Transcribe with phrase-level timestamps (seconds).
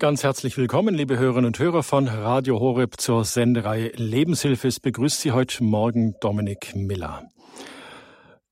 [0.00, 4.66] Ganz herzlich willkommen, liebe Hörerinnen und Hörer von Radio Horeb zur Sendereihe Lebenshilfe.
[4.66, 7.28] Es begrüßt Sie heute Morgen Dominik Miller.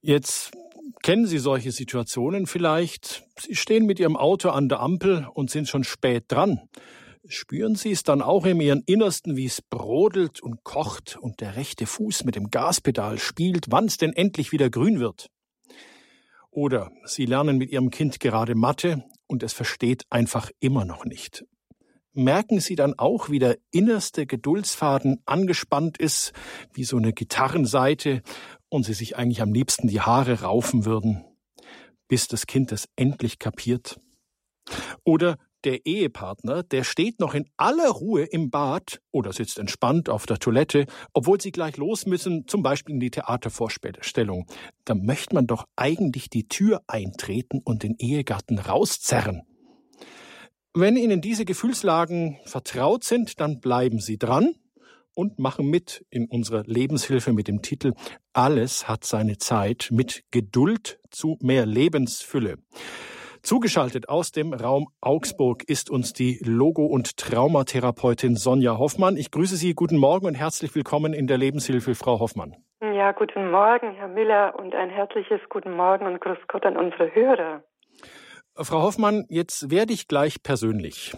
[0.03, 0.51] Jetzt
[1.03, 3.25] kennen Sie solche Situationen vielleicht.
[3.41, 6.61] Sie stehen mit Ihrem Auto an der Ampel und sind schon spät dran.
[7.27, 11.57] Spüren Sie es dann auch in Ihren Innersten, wie es brodelt und kocht und der
[11.57, 15.31] rechte Fuß mit dem Gaspedal spielt, wann es denn endlich wieder grün wird?
[16.51, 21.45] Oder Sie lernen mit Ihrem Kind gerade Mathe und es versteht einfach immer noch nicht.
[22.13, 26.33] Merken Sie dann auch, wie der innerste Geduldsfaden angespannt ist,
[26.73, 28.23] wie so eine Gitarrenseite,
[28.69, 31.25] und Sie sich eigentlich am liebsten die Haare raufen würden,
[32.09, 34.01] bis das Kind es endlich kapiert?
[35.05, 40.27] Oder der Ehepartner, der steht noch in aller Ruhe im Bad oder sitzt entspannt auf
[40.27, 44.47] der Toilette, obwohl sie gleich los müssen, zum Beispiel in die Theatervorstellung.
[44.85, 49.43] Da möchte man doch eigentlich die Tür eintreten und den Ehegatten rauszerren.
[50.75, 54.55] Wenn Ihnen diese Gefühlslagen vertraut sind, dann bleiben Sie dran
[55.15, 57.95] und machen mit in unserer Lebenshilfe mit dem Titel
[58.33, 62.59] Alles hat seine Zeit mit Geduld zu mehr Lebensfülle.
[63.49, 69.17] Zugeschaltet aus dem Raum Augsburg ist uns die Logo- und Traumatherapeutin Sonja Hoffmann.
[69.17, 72.57] Ich grüße Sie, guten Morgen und herzlich willkommen in der Lebenshilfe, Frau Hoffmann.
[72.83, 77.15] Ja, guten Morgen, Herr Müller, und ein herzliches Guten Morgen und Grüß Gott an unsere
[77.15, 77.63] Hörer.
[78.55, 81.17] Frau Hoffmann, jetzt werde ich gleich persönlich.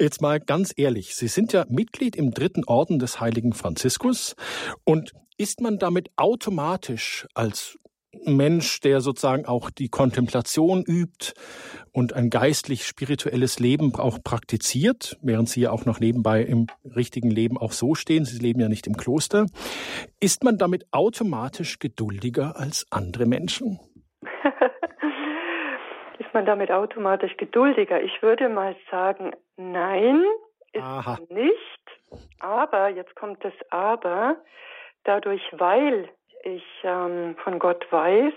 [0.00, 4.36] Jetzt mal ganz ehrlich, Sie sind ja Mitglied im dritten Orden des heiligen Franziskus
[4.84, 7.80] und ist man damit automatisch als
[8.24, 11.32] Mensch, der sozusagen auch die Kontemplation übt
[11.92, 17.58] und ein geistlich-spirituelles Leben auch praktiziert, während Sie ja auch noch nebenbei im richtigen Leben
[17.58, 19.46] auch so stehen, Sie leben ja nicht im Kloster,
[20.20, 23.78] ist man damit automatisch geduldiger als andere Menschen?
[26.18, 28.02] ist man damit automatisch geduldiger?
[28.02, 30.22] Ich würde mal sagen, nein,
[30.72, 31.18] ist Aha.
[31.28, 32.30] nicht.
[32.40, 34.36] Aber, jetzt kommt das Aber,
[35.04, 36.08] dadurch, weil
[36.44, 38.34] ich ähm, von Gott weiß,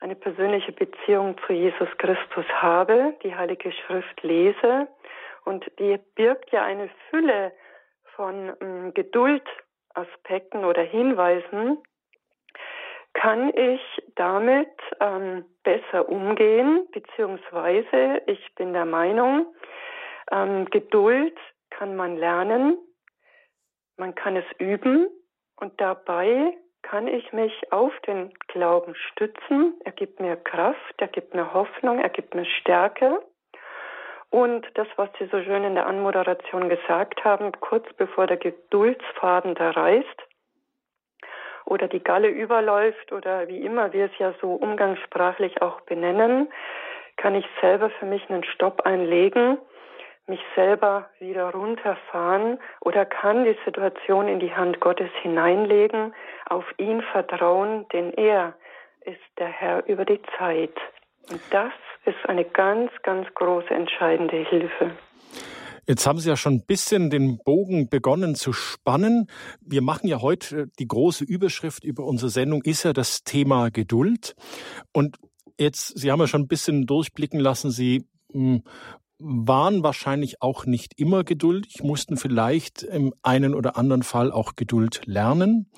[0.00, 4.88] eine persönliche Beziehung zu Jesus Christus habe, die Heilige Schrift lese.
[5.44, 7.52] Und die birgt ja eine Fülle
[8.14, 11.78] von ähm, Geduldaspekten oder Hinweisen,
[13.14, 13.80] kann ich
[14.14, 14.68] damit
[15.00, 19.46] ähm, besser umgehen, beziehungsweise ich bin der Meinung,
[20.30, 21.36] ähm, Geduld
[21.70, 22.76] kann man lernen,
[23.96, 25.08] man kann es üben
[25.56, 26.56] und dabei
[26.88, 29.74] kann ich mich auf den Glauben stützen.
[29.84, 33.20] Er gibt mir Kraft, er gibt mir Hoffnung, er gibt mir Stärke.
[34.30, 39.56] Und das, was Sie so schön in der Anmoderation gesagt haben, kurz bevor der Geduldsfaden
[39.56, 40.22] da reißt
[41.64, 46.48] oder die Galle überläuft oder wie immer wir es ja so umgangssprachlich auch benennen,
[47.16, 49.58] kann ich selber für mich einen Stopp einlegen
[50.26, 56.14] mich selber wieder runterfahren oder kann die Situation in die Hand Gottes hineinlegen,
[56.46, 58.54] auf ihn vertrauen, denn er
[59.04, 60.74] ist der Herr über die Zeit.
[61.30, 61.72] Und das
[62.04, 64.90] ist eine ganz, ganz große entscheidende Hilfe.
[65.88, 69.28] Jetzt haben Sie ja schon ein bisschen den Bogen begonnen zu spannen.
[69.60, 74.34] Wir machen ja heute die große Überschrift über unsere Sendung ist ja das Thema Geduld.
[74.92, 75.16] Und
[75.60, 78.64] jetzt, Sie haben ja schon ein bisschen durchblicken lassen, Sie hm,
[79.18, 85.02] waren wahrscheinlich auch nicht immer geduldig, mussten vielleicht im einen oder anderen Fall auch Geduld
[85.06, 85.70] lernen.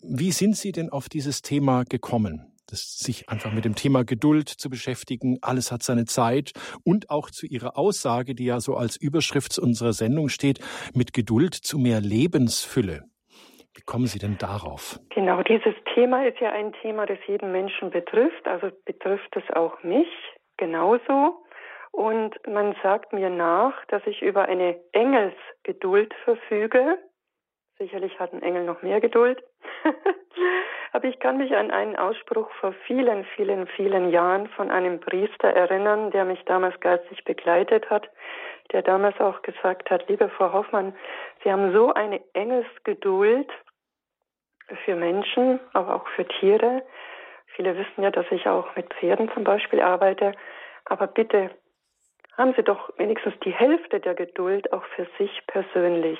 [0.00, 2.46] Wie sind Sie denn auf dieses Thema gekommen?
[2.66, 6.52] Das, sich einfach mit dem Thema Geduld zu beschäftigen, alles hat seine Zeit
[6.84, 10.60] und auch zu Ihrer Aussage, die ja so als Überschrift unserer Sendung steht,
[10.94, 13.04] mit Geduld zu mehr Lebensfülle.
[13.74, 15.00] Wie kommen Sie denn darauf?
[15.10, 19.82] Genau, dieses Thema ist ja ein Thema, das jeden Menschen betrifft, also betrifft es auch
[19.82, 20.08] mich
[20.56, 21.42] genauso.
[21.92, 26.98] Und man sagt mir nach, dass ich über eine Engelsgeduld verfüge.
[27.78, 29.42] Sicherlich hat ein Engel noch mehr Geduld.
[30.92, 35.48] Aber ich kann mich an einen Ausspruch vor vielen, vielen, vielen Jahren von einem Priester
[35.48, 38.08] erinnern, der mich damals geistig begleitet hat,
[38.72, 40.94] der damals auch gesagt hat, liebe Frau Hoffmann,
[41.42, 43.50] Sie haben so eine Engelsgeduld
[44.84, 46.82] für Menschen, aber auch für Tiere.
[47.54, 50.32] Viele wissen ja, dass ich auch mit Pferden zum Beispiel arbeite.
[50.84, 51.50] Aber bitte
[52.40, 56.18] haben Sie doch wenigstens die Hälfte der Geduld auch für sich persönlich.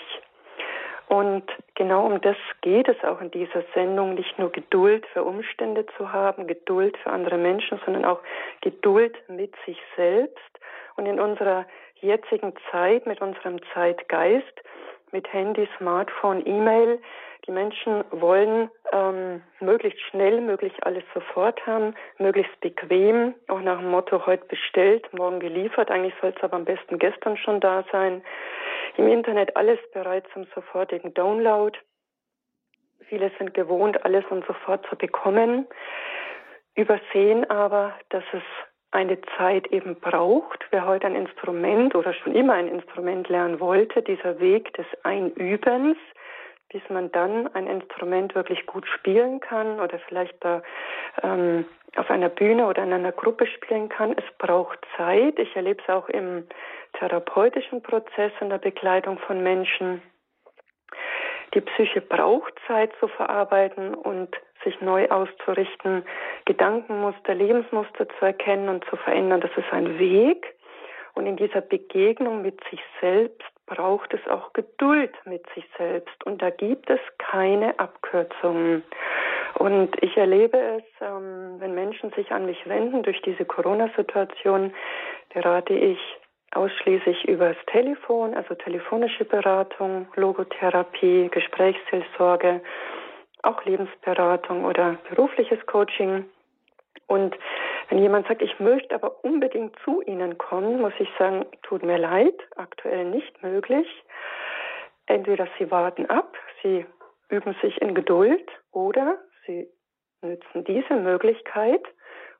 [1.08, 1.44] Und
[1.74, 6.12] genau um das geht es auch in dieser Sendung, nicht nur Geduld für Umstände zu
[6.12, 8.20] haben, Geduld für andere Menschen, sondern auch
[8.60, 10.60] Geduld mit sich selbst.
[10.96, 11.66] Und in unserer
[12.00, 14.62] jetzigen Zeit, mit unserem Zeitgeist,
[15.12, 17.00] mit Handy, Smartphone, E-Mail.
[17.46, 23.90] Die Menschen wollen ähm, möglichst schnell, möglichst alles sofort haben, möglichst bequem, auch nach dem
[23.90, 25.90] Motto heute bestellt, morgen geliefert.
[25.90, 28.22] Eigentlich soll es aber am besten gestern schon da sein.
[28.96, 31.78] Im Internet alles bereit zum sofortigen Download.
[33.08, 35.66] Viele sind gewohnt, alles und sofort zu bekommen,
[36.74, 38.42] übersehen aber, dass es
[38.92, 40.66] eine Zeit eben braucht.
[40.70, 45.96] Wer heute ein Instrument oder schon immer ein Instrument lernen wollte, dieser Weg des Einübens,
[46.72, 50.62] bis man dann ein Instrument wirklich gut spielen kann oder vielleicht da
[51.22, 51.64] ähm,
[51.96, 54.12] auf einer Bühne oder in einer Gruppe spielen kann.
[54.12, 55.38] Es braucht Zeit.
[55.38, 56.46] Ich erlebe es auch im
[56.94, 60.02] therapeutischen Prozess in der Begleitung von Menschen.
[61.54, 66.04] Die Psyche braucht Zeit zu verarbeiten und sich neu auszurichten,
[66.44, 69.40] Gedankenmuster, Lebensmuster zu erkennen und zu verändern.
[69.40, 70.54] Das ist ein Weg.
[71.14, 76.24] Und in dieser Begegnung mit sich selbst braucht es auch Geduld mit sich selbst.
[76.24, 78.84] Und da gibt es keine Abkürzungen.
[79.54, 84.72] Und ich erlebe es, ähm, wenn Menschen sich an mich wenden durch diese Corona-Situation,
[85.32, 85.98] berate ich
[86.52, 92.60] ausschließlich übers Telefon, also telefonische Beratung, Logotherapie, Gesprächsseelsorge,
[93.42, 96.24] auch Lebensberatung oder berufliches Coaching.
[97.06, 97.36] Und
[97.88, 101.98] wenn jemand sagt, ich möchte aber unbedingt zu Ihnen kommen, muss ich sagen, tut mir
[101.98, 103.86] leid, aktuell nicht möglich.
[105.06, 106.86] Entweder Sie warten ab, Sie
[107.28, 109.68] üben sich in Geduld oder Sie
[110.22, 111.82] nützen diese Möglichkeit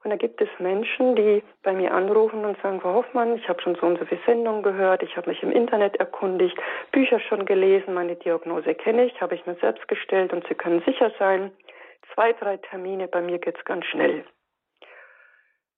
[0.02, 3.61] und da gibt es Menschen, die bei mir anrufen und sagen, Frau Hoffmann, ich habe
[3.61, 6.56] schon so und so viele Sendungen gehört, ich habe mich im Internet erkundigt,
[6.91, 10.82] Bücher schon gelesen, meine Diagnose kenne ich, habe ich mir selbst gestellt und Sie können
[10.87, 11.52] sicher sein,
[12.14, 14.25] zwei, drei Termine, bei mir geht es ganz schnell.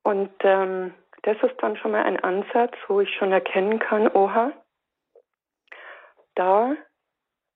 [0.04, 4.52] Und ähm, das ist dann schon mal ein Ansatz, wo ich schon erkennen kann, oha,
[6.36, 6.76] da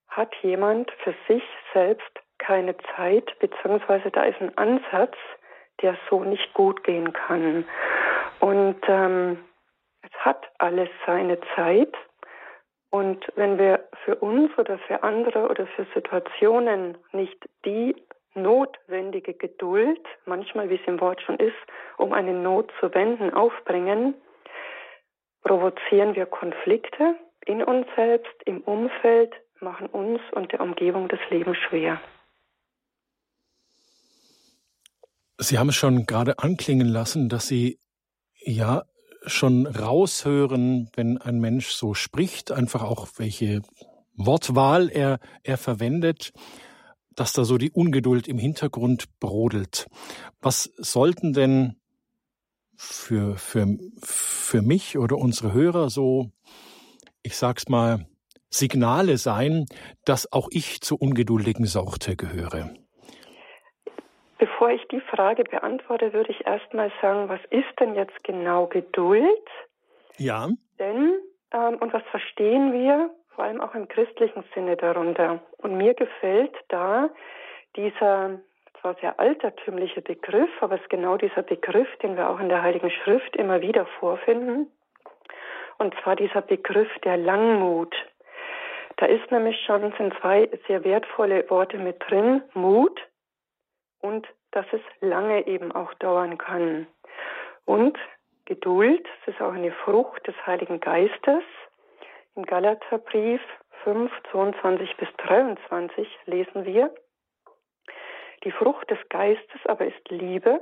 [0.09, 1.43] hat jemand für sich
[1.73, 5.17] selbst keine Zeit, beziehungsweise da ist ein Ansatz,
[5.83, 7.65] der so nicht gut gehen kann.
[8.41, 9.39] Und ähm,
[10.03, 11.95] es hat alles seine Zeit.
[12.91, 17.97] Und wenn wir für uns oder für andere oder für Situationen nicht die
[18.35, 21.57] notwendige Geduld, manchmal wie es im Wort schon ist,
[21.97, 24.15] um eine Not zu wenden, aufbringen,
[25.43, 31.55] provozieren wir Konflikte in uns selbst, im Umfeld, machen uns und der Umgebung das Leben
[31.55, 32.01] schwer.
[35.39, 37.79] Sie haben es schon gerade anklingen lassen, dass Sie
[38.45, 38.85] ja
[39.27, 43.63] schon raushören, wenn ein Mensch so spricht, einfach auch welche
[44.15, 46.33] Wortwahl er, er verwendet,
[47.15, 49.89] dass da so die Ungeduld im Hintergrund brodelt.
[50.41, 51.77] Was sollten denn
[52.77, 56.31] für, für, für mich oder unsere Hörer so,
[57.23, 58.07] ich sag's mal,
[58.49, 59.67] Signale sein,
[60.05, 62.71] dass auch ich zur ungeduldigen Sorte gehöre?
[64.39, 69.49] Bevor ich die Frage beantworte, würde ich erstmal sagen, was ist denn jetzt genau Geduld?
[70.19, 70.49] Ja.
[70.79, 71.19] Denn,
[71.53, 75.41] ähm, und was verstehen wir, vor allem auch im christlichen Sinne darunter?
[75.59, 77.09] Und mir gefällt da
[77.77, 78.39] dieser
[78.81, 82.63] zwar sehr altertümliche Begriff, aber es ist genau dieser Begriff, den wir auch in der
[82.63, 84.71] Heiligen Schrift immer wieder vorfinden.
[85.79, 87.95] Und zwar dieser Begriff der Langmut.
[88.97, 92.43] Da ist nämlich schon, sind zwei sehr wertvolle Worte mit drin.
[92.55, 93.01] Mut
[94.07, 96.87] und dass es lange eben auch dauern kann.
[97.65, 97.99] Und
[98.45, 101.43] Geduld, das ist auch eine Frucht des Heiligen Geistes.
[102.37, 103.41] Im Galaterbrief
[103.83, 106.95] 5, 22 bis 23 lesen wir,
[108.45, 110.61] die Frucht des Geistes aber ist Liebe,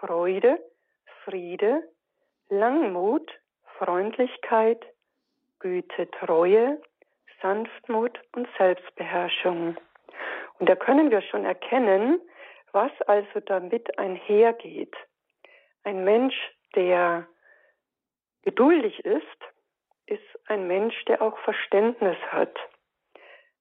[0.00, 0.58] Freude,
[1.24, 1.82] Friede,
[2.48, 3.30] Langmut,
[3.78, 4.82] Freundlichkeit,
[5.58, 6.80] Güte, Treue,
[7.42, 9.76] Sanftmut und Selbstbeherrschung.
[10.58, 12.20] Und da können wir schon erkennen,
[12.76, 14.94] was also damit einhergeht.
[15.82, 16.36] Ein Mensch,
[16.74, 17.26] der
[18.42, 19.40] geduldig ist,
[20.04, 22.54] ist ein Mensch, der auch Verständnis hat.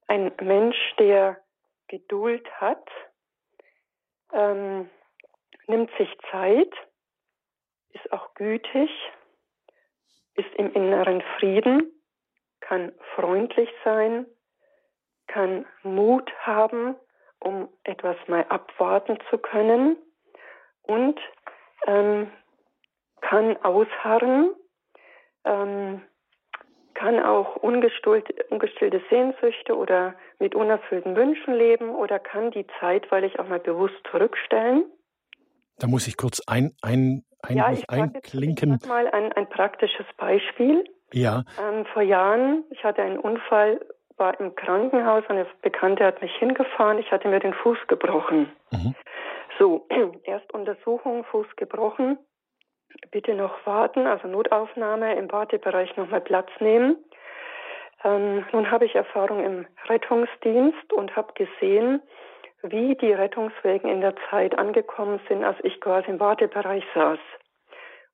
[0.07, 1.41] Ein Mensch, der
[1.88, 2.88] Geduld hat,
[4.34, 4.89] ähm,
[5.67, 6.74] nimmt sich Zeit,
[7.93, 8.91] ist auch gütig,
[10.34, 11.89] ist im inneren Frieden,
[12.60, 14.25] kann freundlich sein,
[15.27, 16.98] kann Mut haben,
[17.39, 19.97] um etwas mal abwarten zu können
[20.83, 21.19] und
[21.87, 22.31] ähm,
[23.21, 24.51] kann ausharren,
[25.45, 26.01] ähm,
[26.93, 33.39] kann auch ungestillte Sehnsüchte oder mit unerfüllten Wünschen leben oder kann die Zeit, weil ich
[33.39, 34.85] auch mal bewusst zurückstellen.
[35.77, 38.71] Da muss ich kurz ein, ein, ein, ja, ich einklinken.
[38.71, 40.85] Jetzt, ich mal ein, ein praktisches Beispiel.
[41.11, 41.43] Ja.
[41.61, 43.85] Ähm, vor Jahren, ich hatte einen Unfall
[44.17, 48.51] war im Krankenhaus, eine Bekannte hat mich hingefahren, ich hatte mir den Fuß gebrochen.
[48.72, 48.95] Mhm.
[49.60, 49.88] So,
[50.24, 52.17] erst Untersuchung, Fuß gebrochen,
[53.12, 56.98] bitte noch warten, also Notaufnahme im Wartebereich nochmal Platz nehmen.
[58.03, 62.01] Ähm, nun habe ich Erfahrung im Rettungsdienst und habe gesehen,
[62.62, 67.19] wie die Rettungswegen in der Zeit angekommen sind, als ich quasi im Wartebereich saß.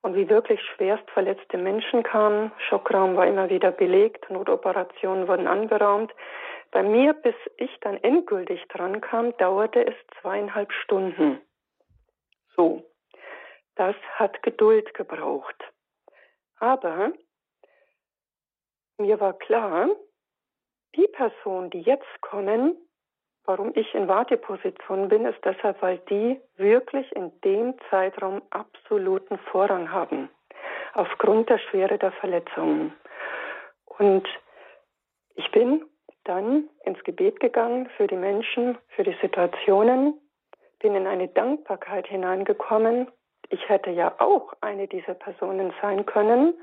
[0.01, 2.51] Und wie wirklich schwerst verletzte Menschen kamen.
[2.70, 6.12] Schockraum war immer wieder belegt, Notoperationen wurden anberaumt.
[6.72, 11.41] Bei mir, bis ich dann endgültig dran kam, dauerte es zweieinhalb Stunden.
[12.55, 12.84] So,
[13.75, 15.55] das hat Geduld gebraucht.
[16.58, 17.12] Aber
[18.98, 19.89] mir war klar,
[20.96, 22.77] die Personen, die jetzt kommen,
[23.45, 29.91] warum ich in Warteposition bin, ist deshalb, weil die wirklich in dem Zeitraum absoluten Vorrang
[29.91, 30.29] haben,
[30.93, 32.93] aufgrund der Schwere der Verletzungen.
[33.86, 34.27] Und
[35.36, 35.86] ich bin
[36.24, 40.19] dann ins Gebet gegangen für die Menschen, für die Situationen,
[40.79, 43.07] bin in eine Dankbarkeit hineingekommen.
[43.50, 46.53] Ich hätte ja auch eine dieser Personen sein können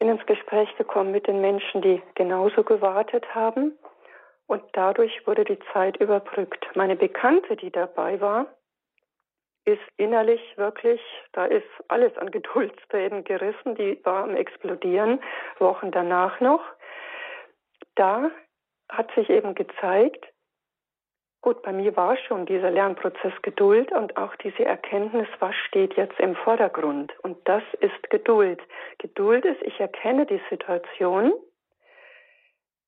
[0.00, 3.78] bin ins Gespräch gekommen mit den Menschen, die genauso gewartet haben.
[4.50, 6.66] Und dadurch wurde die Zeit überbrückt.
[6.74, 8.46] Meine Bekannte, die dabei war,
[9.64, 15.20] ist innerlich wirklich, da ist alles an Geduldsfäden gerissen, die war am Explodieren,
[15.60, 16.64] Wochen danach noch.
[17.94, 18.32] Da
[18.88, 20.26] hat sich eben gezeigt,
[21.42, 26.18] Gut, bei mir war schon dieser Lernprozess Geduld und auch diese Erkenntnis, was steht jetzt
[26.18, 27.14] im Vordergrund.
[27.22, 28.60] Und das ist Geduld.
[28.98, 31.32] Geduld ist, ich erkenne die Situation,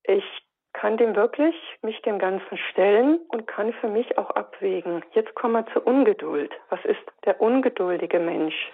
[0.03, 0.25] ich
[0.73, 5.05] kann dem wirklich mich dem Ganzen stellen und kann für mich auch abwägen.
[5.13, 6.53] Jetzt kommen wir zur Ungeduld.
[6.71, 8.73] Was ist der ungeduldige Mensch?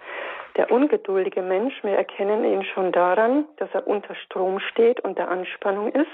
[0.56, 5.28] Der ungeduldige Mensch, wir erkennen ihn schon daran, dass er unter Strom steht und der
[5.28, 6.06] Anspannung ist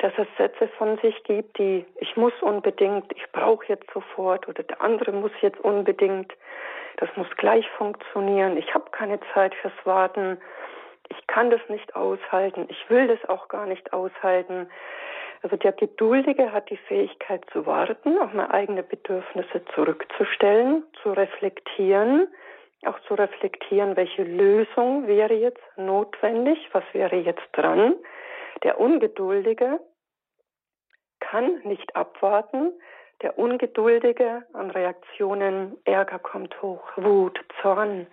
[0.00, 4.62] dass es Sätze von sich gibt, die ich muss unbedingt, ich brauche jetzt sofort oder
[4.62, 6.32] der andere muss jetzt unbedingt,
[6.96, 10.38] das muss gleich funktionieren, ich habe keine Zeit fürs Warten,
[11.30, 14.68] kann das nicht aushalten, ich will das auch gar nicht aushalten.
[15.42, 22.26] Also der Geduldige hat die Fähigkeit zu warten, auch mal eigene Bedürfnisse zurückzustellen, zu reflektieren,
[22.84, 27.94] auch zu reflektieren, welche Lösung wäre jetzt notwendig, was wäre jetzt dran.
[28.64, 29.78] Der Ungeduldige
[31.20, 32.72] kann nicht abwarten.
[33.22, 38.08] Der Ungeduldige an Reaktionen, Ärger kommt hoch, Wut, Zorn,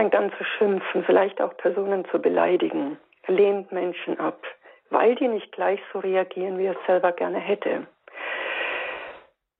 [0.00, 4.42] fängt an zu schimpfen, vielleicht auch Personen zu beleidigen, lehnt Menschen ab,
[4.88, 7.86] weil die nicht gleich so reagieren, wie er es selber gerne hätte.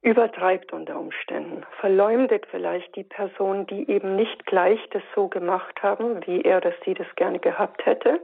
[0.00, 6.26] Übertreibt unter Umständen, verleumdet vielleicht die Person, die eben nicht gleich das so gemacht haben,
[6.26, 8.22] wie er oder sie das gerne gehabt hätte.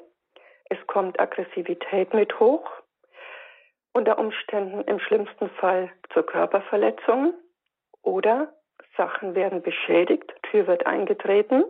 [0.71, 2.67] Es kommt Aggressivität mit hoch,
[3.93, 7.35] unter Umständen im schlimmsten Fall zur Körperverletzung
[8.01, 8.55] oder
[8.97, 11.65] Sachen werden beschädigt, Tür wird eingetreten.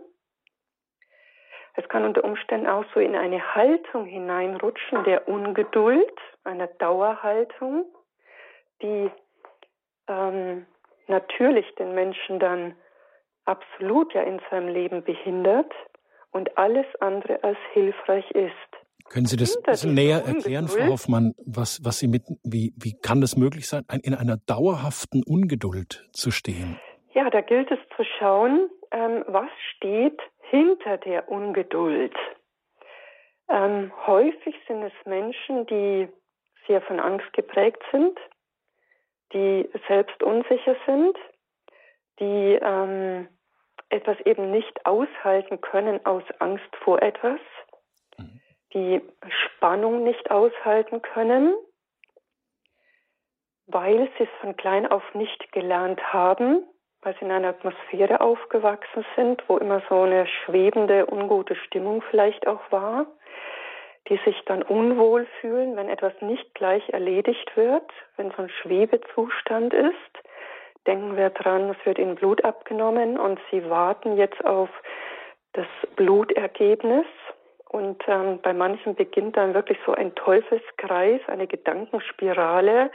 [1.77, 6.11] Es kann unter Umständen auch so in eine Haltung hineinrutschen der Ungeduld,
[6.43, 7.85] einer Dauerhaltung,
[8.81, 9.11] die
[10.07, 10.65] ähm,
[11.05, 12.75] natürlich den Menschen dann
[13.45, 15.71] absolut ja in seinem Leben behindert
[16.31, 18.51] und alles andere als hilfreich ist.
[19.09, 22.97] Können Sie das ein bisschen näher erklären, Frau Hoffmann, was, was Sie mit, wie, wie
[22.99, 26.79] kann das möglich sein, in einer dauerhaften Ungeduld zu stehen?
[27.13, 30.19] Ja, da gilt es zu schauen, ähm, was steht
[30.49, 32.15] hinter der Ungeduld.
[33.49, 36.09] Ähm, häufig sind es Menschen, die
[36.67, 38.19] sehr von Angst geprägt sind,
[39.33, 41.17] die selbst unsicher sind,
[42.19, 43.27] die ähm,
[43.89, 47.39] etwas eben nicht aushalten können aus Angst vor etwas
[48.73, 51.55] die Spannung nicht aushalten können,
[53.65, 56.65] weil sie es von klein auf nicht gelernt haben,
[57.01, 62.47] weil sie in einer Atmosphäre aufgewachsen sind, wo immer so eine schwebende, ungute Stimmung vielleicht
[62.47, 63.05] auch war,
[64.09, 69.73] die sich dann unwohl fühlen, wenn etwas nicht gleich erledigt wird, wenn so ein Schwebezustand
[69.73, 69.93] ist.
[70.85, 74.69] Denken wir dran, es wird ihnen Blut abgenommen und sie warten jetzt auf
[75.53, 77.05] das Blutergebnis
[77.69, 82.91] und ähm, bei manchen beginnt dann wirklich so ein Teufelskreis, eine Gedankenspirale.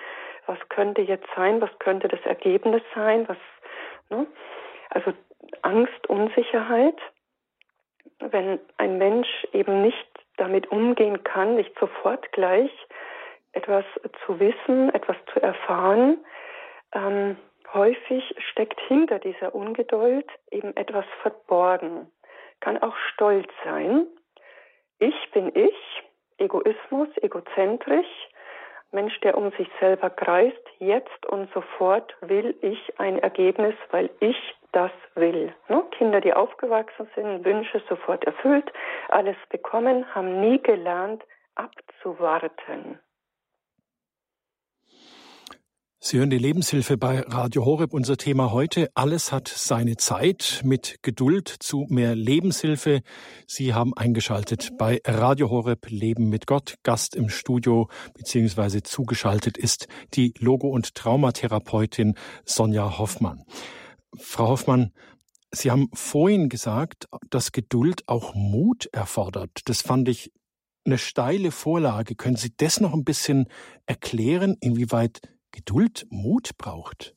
[0.47, 1.61] Was könnte jetzt sein?
[1.61, 3.29] Was könnte das Ergebnis sein?
[3.29, 3.37] Was?
[4.91, 5.13] Also
[5.63, 6.99] Angst, Unsicherheit.
[8.19, 12.71] Wenn ein Mensch eben nicht damit umgehen kann, nicht sofort gleich
[13.53, 13.85] etwas
[14.25, 16.19] zu wissen, etwas zu erfahren,
[16.95, 17.37] ähm,
[17.73, 22.11] häufig steckt hinter dieser Ungeduld eben etwas verborgen.
[22.61, 24.07] Kann auch Stolz sein,
[24.99, 26.03] ich bin ich,
[26.39, 28.07] Egoismus, egozentrisch.
[28.93, 34.37] Mensch, der um sich selber kreist, jetzt und sofort will ich ein Ergebnis, weil ich
[34.73, 35.55] das will.
[35.69, 35.83] Ne?
[35.93, 38.71] Kinder, die aufgewachsen sind, Wünsche sofort erfüllt,
[39.09, 41.23] alles bekommen, haben nie gelernt,
[41.55, 42.99] abzuwarten.
[46.05, 47.93] Sie hören die Lebenshilfe bei Radio Horeb.
[47.93, 53.03] Unser Thema heute, alles hat seine Zeit mit Geduld zu mehr Lebenshilfe.
[53.47, 56.75] Sie haben eingeschaltet bei Radio Horeb Leben mit Gott.
[56.83, 63.45] Gast im Studio beziehungsweise zugeschaltet ist die Logo- und Traumatherapeutin Sonja Hoffmann.
[64.19, 64.91] Frau Hoffmann,
[65.53, 69.53] Sie haben vorhin gesagt, dass Geduld auch Mut erfordert.
[69.67, 70.33] Das fand ich
[70.85, 72.17] eine steile Vorlage.
[72.17, 73.47] Können Sie das noch ein bisschen
[73.87, 75.21] erklären, inwieweit
[75.53, 77.15] Geduld Mut braucht?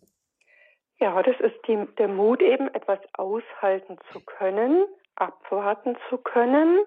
[1.00, 6.80] Ja, das ist die, der Mut eben, etwas aushalten zu können, abwarten zu können.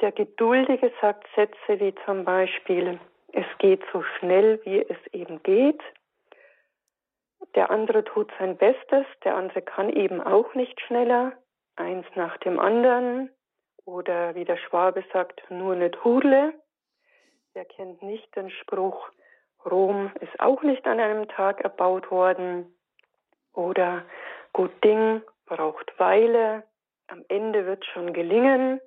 [0.00, 2.98] Der Geduldige sagt Sätze wie zum Beispiel,
[3.32, 5.80] es geht so schnell, wie es eben geht.
[7.54, 11.32] Der andere tut sein Bestes, der andere kann eben auch nicht schneller,
[11.76, 13.30] eins nach dem anderen.
[13.84, 16.54] Oder wie der Schwabe sagt, nur nicht Hudle.
[17.52, 19.10] Wer kennt nicht den Spruch,
[19.64, 22.74] Rom ist auch nicht an einem Tag erbaut worden.
[23.52, 24.02] Oder
[24.52, 26.64] gut Ding braucht Weile,
[27.08, 28.80] am Ende wird schon gelingen.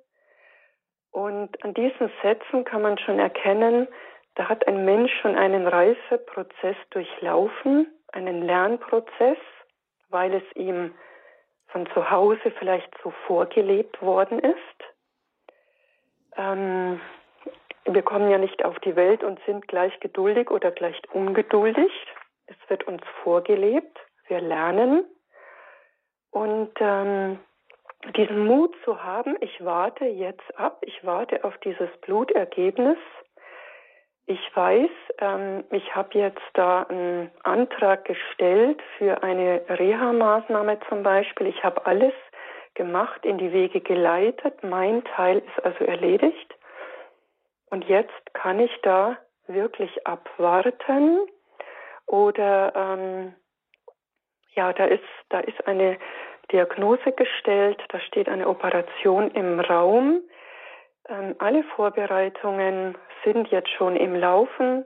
[1.10, 3.88] Und an diesen Sätzen kann man schon erkennen,
[4.34, 9.38] da hat ein Mensch schon einen Reifeprozess durchlaufen, einen Lernprozess,
[10.10, 10.94] weil es ihm
[11.68, 14.58] von zu Hause vielleicht so vorgelebt worden ist.
[16.36, 17.00] Ähm,
[17.94, 21.90] wir kommen ja nicht auf die Welt und sind gleich geduldig oder gleich ungeduldig.
[22.46, 23.98] Es wird uns vorgelebt.
[24.26, 25.04] Wir lernen.
[26.30, 27.38] Und ähm,
[28.16, 32.98] diesen Mut zu haben, ich warte jetzt ab, ich warte auf dieses Blutergebnis.
[34.26, 34.90] Ich weiß,
[35.20, 41.46] ähm, ich habe jetzt da einen Antrag gestellt für eine Reha-Maßnahme zum Beispiel.
[41.46, 42.12] Ich habe alles
[42.74, 44.62] gemacht, in die Wege geleitet.
[44.62, 46.57] Mein Teil ist also erledigt.
[47.70, 51.20] Und jetzt kann ich da wirklich abwarten
[52.06, 53.34] oder ähm,
[54.54, 55.98] ja, da ist, da ist eine
[56.50, 60.22] Diagnose gestellt, da steht eine Operation im Raum.
[61.08, 64.84] Ähm, alle Vorbereitungen sind jetzt schon im Laufen.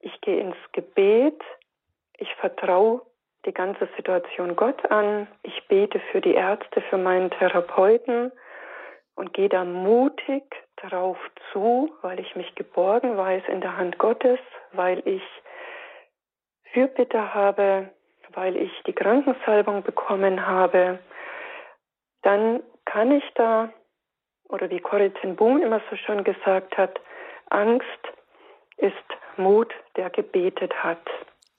[0.00, 1.40] Ich gehe ins Gebet.
[2.18, 3.02] Ich vertraue
[3.44, 5.28] die ganze Situation Gott an.
[5.42, 8.32] Ich bete für die Ärzte, für meinen Therapeuten
[9.16, 10.44] und gehe da mutig
[10.76, 11.18] darauf
[11.52, 14.38] zu, weil ich mich geborgen weiß in der Hand Gottes,
[14.72, 15.22] weil ich
[16.72, 17.90] Fürbitte habe,
[18.34, 20.98] weil ich die Krankensalbung bekommen habe,
[22.22, 23.72] dann kann ich da,
[24.48, 27.00] oder wie Corrie ten Boom immer so schön gesagt hat,
[27.48, 27.86] Angst
[28.76, 28.94] ist
[29.36, 31.00] Mut, der gebetet hat.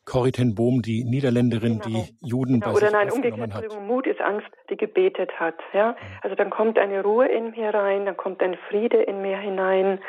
[0.08, 1.86] Corrie ten Boom, die Niederländerin, genau.
[1.86, 2.72] die Juden genau.
[2.72, 5.56] bei Oder nein, umgekehrt, Mut ist Angst, die gebetet hat.
[5.74, 5.92] Ja?
[5.92, 5.96] Mhm.
[6.22, 10.00] Also dann kommt eine Ruhe in mir rein, dann kommt ein Friede in mir hinein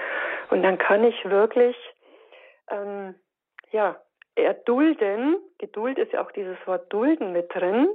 [0.50, 1.76] und dann kann ich wirklich,
[2.70, 3.16] ähm,
[3.72, 3.96] ja,
[4.36, 5.36] erdulden.
[5.58, 7.88] Geduld ist ja auch dieses Wort dulden mit drin.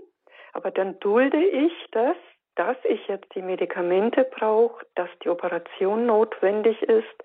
[0.52, 2.18] Aber dann dulde ich das,
[2.56, 7.24] dass ich jetzt die Medikamente brauche, dass die Operation notwendig ist,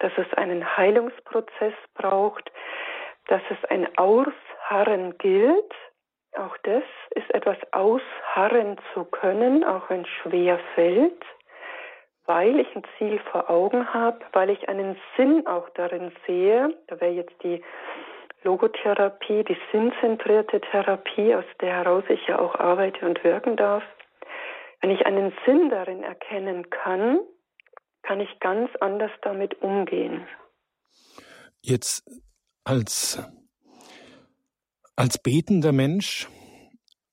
[0.00, 2.52] dass es einen Heilungsprozess braucht,
[3.28, 5.72] dass es ein Ausharren gilt.
[6.36, 6.82] Auch das
[7.14, 11.22] ist etwas ausharren zu können, auch wenn es schwer fällt,
[12.26, 16.76] weil ich ein Ziel vor Augen habe, weil ich einen Sinn auch darin sehe.
[16.88, 17.62] Da wäre jetzt die
[18.42, 23.82] Logotherapie, die sinnzentrierte Therapie, aus der heraus ich ja auch arbeite und wirken darf.
[24.80, 27.20] Wenn ich einen Sinn darin erkennen kann,
[28.02, 30.26] kann ich ganz anders damit umgehen.
[31.60, 32.06] Jetzt
[32.68, 33.18] als,
[34.94, 36.28] als betender Mensch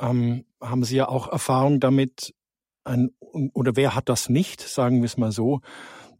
[0.02, 2.36] ähm, haben Sie ja auch Erfahrung damit,
[2.84, 3.12] ein,
[3.54, 5.62] oder wer hat das nicht, sagen wir es mal so,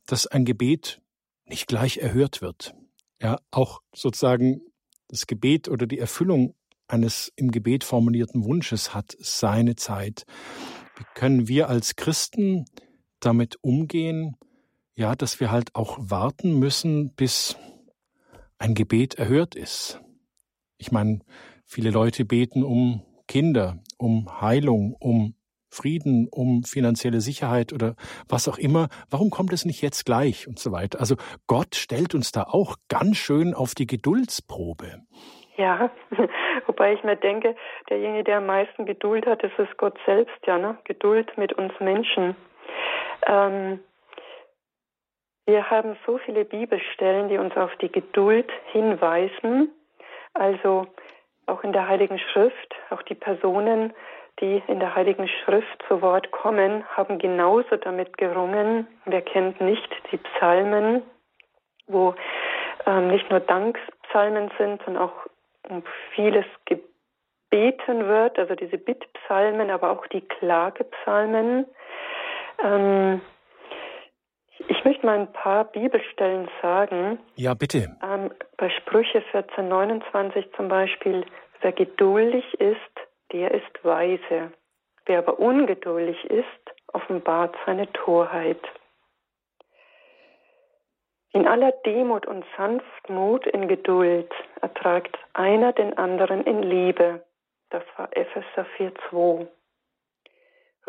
[0.06, 1.02] dass ein Gebet
[1.44, 2.76] nicht gleich erhört wird.
[3.22, 4.62] Ja, auch sozusagen
[5.10, 6.56] das Gebet oder die Erfüllung
[6.88, 10.26] eines im Gebet formulierten Wunsches hat seine Zeit.
[10.96, 12.66] Wie können wir als Christen
[13.20, 14.38] damit umgehen,
[14.96, 17.58] ja, dass wir halt auch warten müssen, bis
[18.58, 20.02] ein Gebet erhört ist.
[20.78, 21.20] Ich meine,
[21.66, 25.36] viele Leute beten um Kinder, um Heilung, um
[25.70, 27.96] Frieden, um finanzielle Sicherheit oder
[28.30, 28.88] was auch immer.
[29.10, 31.00] Warum kommt es nicht jetzt gleich und so weiter?
[31.00, 31.16] Also
[31.48, 35.02] Gott stellt uns da auch ganz schön auf die Geduldsprobe.
[35.58, 35.90] Ja,
[36.66, 37.56] wobei ich mir denke,
[37.90, 40.78] derjenige, der am meisten Geduld hat, das ist Gott selbst, ja, ne?
[40.86, 42.36] Geduld mit uns Menschen.
[43.28, 43.80] Ähm,
[45.46, 49.70] Wir haben so viele Bibelstellen, die uns auf die Geduld hinweisen.
[50.34, 50.88] Also
[51.46, 53.94] auch in der Heiligen Schrift, auch die Personen,
[54.40, 58.88] die in der Heiligen Schrift zu Wort kommen, haben genauso damit gerungen.
[59.06, 61.04] Wer kennt nicht die Psalmen,
[61.88, 62.16] wo
[62.86, 65.28] ähm, nicht nur Dankspsalmen sind, sondern auch
[65.70, 71.66] um vieles gebeten wird, also diese Bittpsalmen, aber auch die Klagepsalmen.
[72.64, 73.22] Ähm,
[74.68, 77.20] ich möchte mal ein paar Bibelstellen sagen.
[77.36, 77.96] Ja, bitte.
[78.04, 81.26] Ähm, bei Sprüche 14, 29 zum Beispiel,
[81.62, 82.80] wer geduldig ist,
[83.32, 84.52] der ist weise.
[85.06, 86.46] Wer aber ungeduldig ist,
[86.94, 88.62] offenbart seine Torheit.
[91.34, 97.26] In aller Demut und Sanftmut in Geduld ertragt einer den anderen in Liebe.
[97.72, 99.48] Das war Epheser 4,2.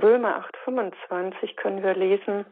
[0.01, 2.47] Römer 8,25 können wir lesen,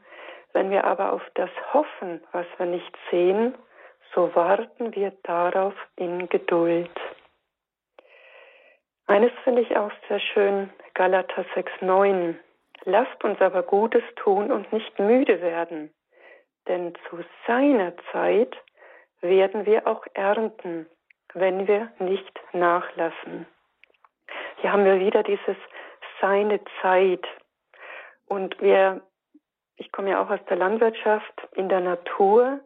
[0.55, 3.55] wenn wir aber auf das hoffen, was wir nicht sehen,
[4.15, 6.91] so warten wir darauf in Geduld.
[9.07, 12.37] Eines finde ich auch sehr schön, Galater 6,9.
[12.85, 15.93] Lasst uns aber Gutes tun und nicht müde werden,
[16.69, 18.57] denn zu seiner Zeit
[19.21, 20.87] werden wir auch ernten,
[21.35, 23.47] wenn wir nicht nachlassen.
[24.61, 25.57] Hier haben wir wieder dieses
[26.21, 27.27] seine Zeit.
[28.27, 29.03] Und wir
[29.77, 32.61] ich komme ja auch aus der Landwirtschaft, in der Natur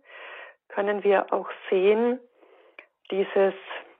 [0.68, 2.20] können wir auch sehen,
[3.10, 3.54] dieses,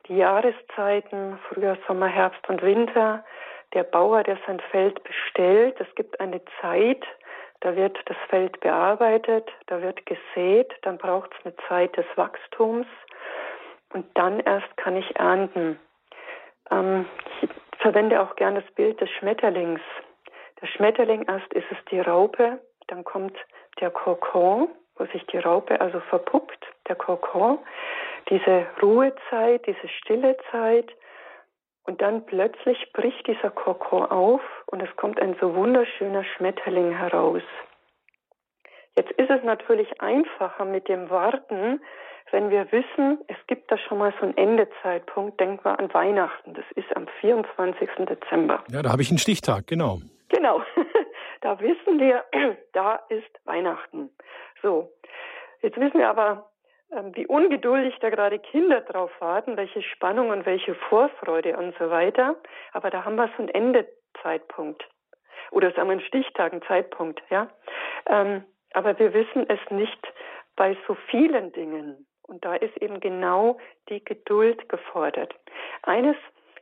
[0.07, 3.25] die Jahreszeiten, Frühjahr, Sommer, Herbst und Winter,
[3.75, 7.05] der Bauer, der sein Feld bestellt, es gibt eine Zeit,
[7.61, 12.87] da wird das Feld bearbeitet, da wird gesät, dann braucht es eine Zeit des Wachstums
[13.93, 15.79] und dann erst kann ich ernten.
[16.71, 17.07] Ähm,
[17.43, 19.81] ich verwende auch gerne das Bild des Schmetterlings.
[20.61, 23.37] Der Schmetterling erst ist es die Raupe, dann kommt
[23.81, 27.59] der Kokon, wo sich die Raupe also verpuppt, der Kokon,
[28.29, 30.91] diese Ruhezeit, diese stille Zeit.
[31.85, 37.43] Und dann plötzlich bricht dieser Kokon auf und es kommt ein so wunderschöner Schmetterling heraus.
[38.97, 41.81] Jetzt ist es natürlich einfacher mit dem Warten,
[42.31, 45.41] wenn wir wissen, es gibt da schon mal so einen Endezeitpunkt.
[45.41, 46.53] Denken wir an Weihnachten.
[46.55, 47.89] Das ist am 24.
[48.07, 48.63] Dezember.
[48.71, 50.01] Ja, da habe ich einen Stichtag, genau.
[50.29, 50.63] Genau.
[51.41, 52.25] Da wissen wir,
[52.73, 54.11] da ist Weihnachten.
[54.63, 54.91] So,
[55.61, 56.51] jetzt wissen wir aber,
[56.91, 61.91] ähm, wie ungeduldig da gerade Kinder drauf warten, welche Spannung und welche Vorfreude und so
[61.91, 62.37] weiter.
[62.73, 64.89] Aber da haben wir so einen Endezeitpunkt.
[65.51, 67.49] Oder sagen wir einen Stichtag, einen Zeitpunkt, ja.
[68.07, 70.13] Ähm, aber wir wissen es nicht
[70.57, 72.07] bei so vielen Dingen.
[72.23, 75.35] Und da ist eben genau die Geduld gefordert.
[75.83, 76.17] Eines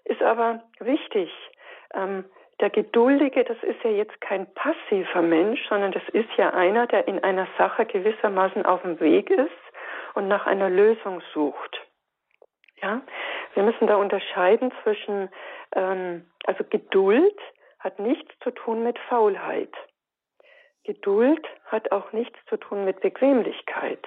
[0.05, 1.33] ist aber wichtig.
[1.95, 2.25] Ähm,
[2.61, 7.07] der Geduldige, das ist ja jetzt kein passiver Mensch, sondern das ist ja einer, der
[7.07, 9.51] in einer Sache gewissermaßen auf dem Weg ist
[10.15, 11.81] und nach einer Lösung sucht.
[12.81, 13.03] Ja,
[13.55, 15.29] wir müssen da unterscheiden zwischen,
[15.75, 17.39] ähm, also Geduld
[17.79, 19.73] hat nichts zu tun mit Faulheit.
[20.85, 24.05] Geduld hat auch nichts zu tun mit Bequemlichkeit.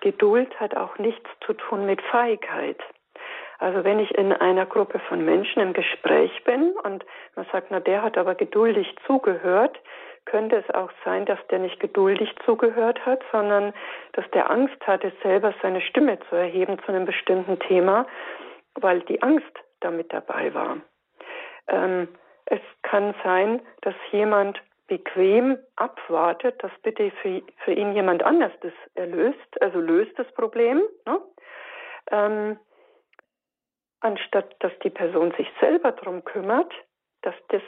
[0.00, 2.80] Geduld hat auch nichts zu tun mit Feigheit.
[3.58, 7.80] Also wenn ich in einer Gruppe von Menschen im Gespräch bin und man sagt, na
[7.80, 9.78] der hat aber geduldig zugehört,
[10.26, 13.72] könnte es auch sein, dass der nicht geduldig zugehört hat, sondern
[14.12, 18.06] dass der Angst hatte, selber seine Stimme zu erheben zu einem bestimmten Thema,
[18.74, 19.46] weil die Angst
[19.80, 20.78] damit dabei war.
[21.68, 22.08] Ähm,
[22.46, 28.72] es kann sein, dass jemand bequem abwartet, dass bitte für, für ihn jemand anders das
[28.94, 30.82] erlöst, also löst das Problem.
[31.06, 31.20] Ne?
[32.10, 32.58] Ähm,
[34.06, 36.72] anstatt dass die Person sich selber darum kümmert,
[37.22, 37.62] dass, das,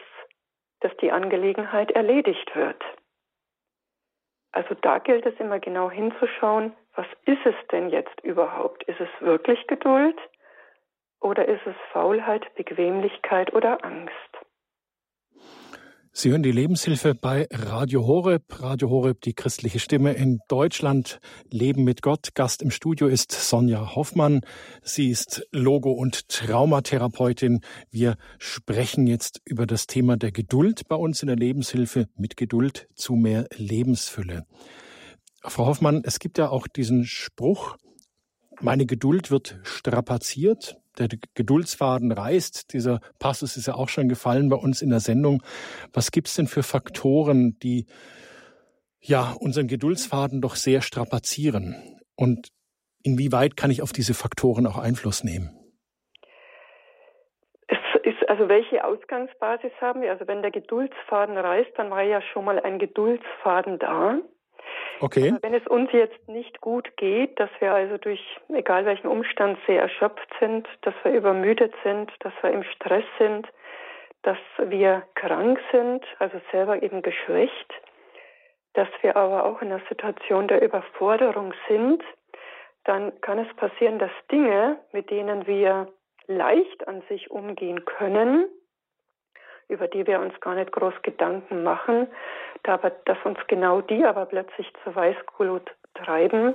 [0.80, 2.82] dass die Angelegenheit erledigt wird.
[4.52, 8.82] Also da gilt es immer genau hinzuschauen, was ist es denn jetzt überhaupt?
[8.84, 10.18] Ist es wirklich Geduld
[11.20, 14.14] oder ist es Faulheit, Bequemlichkeit oder Angst?
[16.20, 18.60] Sie hören die Lebenshilfe bei Radio Horeb.
[18.60, 21.20] Radio Horeb, die christliche Stimme in Deutschland.
[21.48, 22.34] Leben mit Gott.
[22.34, 24.40] Gast im Studio ist Sonja Hoffmann.
[24.82, 27.60] Sie ist Logo- und Traumatherapeutin.
[27.92, 32.08] Wir sprechen jetzt über das Thema der Geduld bei uns in der Lebenshilfe.
[32.16, 34.44] Mit Geduld zu mehr Lebensfülle.
[35.44, 37.76] Frau Hoffmann, es gibt ja auch diesen Spruch,
[38.60, 42.72] meine Geduld wird strapaziert der Geduldsfaden reißt.
[42.72, 45.42] Dieser Passus ist ja auch schon gefallen bei uns in der Sendung.
[45.92, 47.86] Was gibt es denn für Faktoren, die
[49.00, 51.76] ja unseren Geduldsfaden doch sehr strapazieren?
[52.16, 52.48] Und
[53.02, 55.54] inwieweit kann ich auf diese Faktoren auch Einfluss nehmen?
[58.28, 60.10] Also welche Ausgangsbasis haben wir?
[60.10, 64.20] Also wenn der Geduldsfaden reißt, dann war ja schon mal ein Geduldsfaden da.
[65.00, 65.30] Okay.
[65.30, 69.58] Aber wenn es uns jetzt nicht gut geht, dass wir also durch egal welchen Umstand
[69.66, 73.46] sehr erschöpft sind, dass wir übermüdet sind, dass wir im Stress sind,
[74.22, 77.72] dass wir krank sind, also selber eben geschwächt,
[78.74, 82.02] dass wir aber auch in einer Situation der Überforderung sind,
[82.84, 85.88] dann kann es passieren, dass Dinge, mit denen wir
[86.26, 88.48] leicht an sich umgehen können,
[89.68, 92.08] über die wir uns gar nicht groß Gedanken machen,
[92.62, 96.54] da aber, dass uns genau die aber plötzlich zur Weißglut treiben,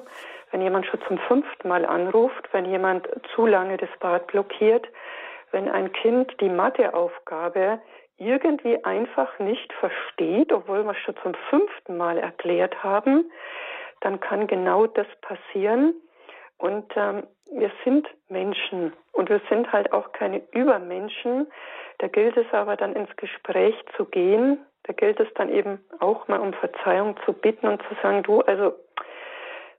[0.52, 4.88] wenn jemand schon zum fünften Mal anruft, wenn jemand zu lange das Bad blockiert,
[5.52, 7.80] wenn ein Kind die Matheaufgabe
[8.18, 13.32] irgendwie einfach nicht versteht, obwohl wir es schon zum fünften Mal erklärt haben,
[14.02, 15.94] dann kann genau das passieren.
[16.58, 21.48] Und ähm, wir sind Menschen und wir sind halt auch keine Übermenschen.
[22.00, 24.66] Da gilt es aber dann ins Gespräch zu gehen.
[24.84, 28.42] Da gilt es dann eben auch mal um Verzeihung zu bitten und zu sagen, du,
[28.42, 28.74] also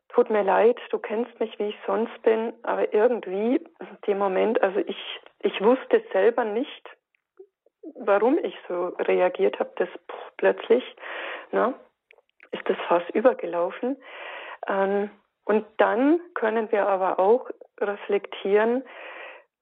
[0.08, 3.60] tut mir leid, du kennst mich, wie ich sonst bin, aber irgendwie
[4.06, 6.88] dem Moment, also ich, ich wusste selber nicht,
[7.96, 9.88] warum ich so reagiert habe, das
[10.36, 10.84] plötzlich,
[11.52, 11.74] ne,
[12.52, 13.96] ist das fast übergelaufen.
[14.68, 15.10] Ähm,
[15.44, 17.50] und dann können wir aber auch
[17.80, 18.84] reflektieren,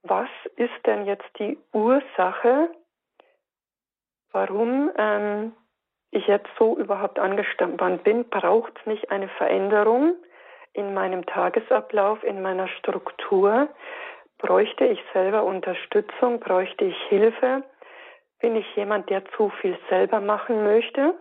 [0.02, 2.70] was ist denn jetzt die Ursache,
[4.32, 5.52] warum ähm,
[6.10, 8.28] ich jetzt so überhaupt angespannt bin?
[8.28, 10.14] Braucht es nicht eine Veränderung
[10.72, 13.68] in meinem Tagesablauf, in meiner Struktur?
[14.38, 16.40] Bräuchte ich selber Unterstützung?
[16.40, 17.62] Bräuchte ich Hilfe?
[18.40, 21.14] Bin ich jemand, der zu viel selber machen möchte,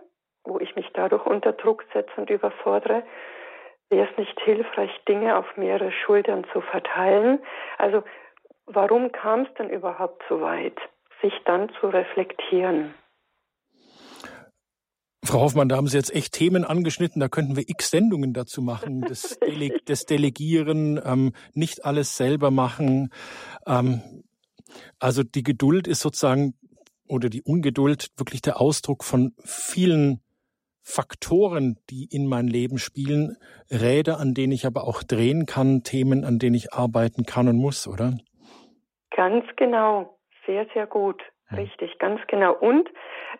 [0.44, 3.04] wo ich mich dadurch unter Druck setze und überfordere?
[3.90, 7.40] Wäre es nicht hilfreich, Dinge auf mehrere Schultern zu verteilen?
[7.78, 8.02] Also
[8.66, 10.76] warum kam es denn überhaupt so weit,
[11.20, 12.94] sich dann zu reflektieren?
[15.24, 18.60] Frau Hoffmann, da haben Sie jetzt echt Themen angeschnitten, da könnten wir x Sendungen dazu
[18.60, 19.02] machen.
[19.08, 23.10] Das, Dele das Delegieren, ähm, nicht alles selber machen.
[23.66, 24.24] Ähm,
[24.98, 26.54] also die Geduld ist sozusagen
[27.06, 30.22] oder die Ungeduld wirklich der Ausdruck von vielen
[30.80, 33.36] Faktoren, die in mein Leben spielen,
[33.70, 37.56] Räder, an denen ich aber auch drehen kann, Themen, an denen ich arbeiten kann und
[37.56, 38.16] muss, oder?
[39.16, 41.22] Ganz genau, sehr, sehr gut.
[41.56, 42.54] Richtig, ganz genau.
[42.54, 42.88] Und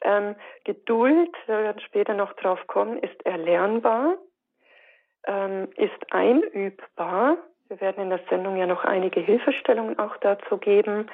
[0.03, 4.17] ähm, Geduld, wir werden später noch drauf kommen, ist erlernbar,
[5.27, 7.39] ähm, ist einübbar.
[7.69, 11.07] Wir werden in der Sendung ja noch einige Hilfestellungen auch dazu geben.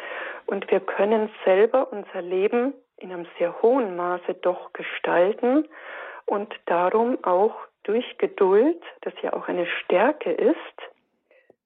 [0.47, 5.69] Und wir können selber unser Leben in einem sehr hohen Maße doch gestalten
[6.27, 10.57] und darum auch durch Geduld, das ja auch eine Stärke ist,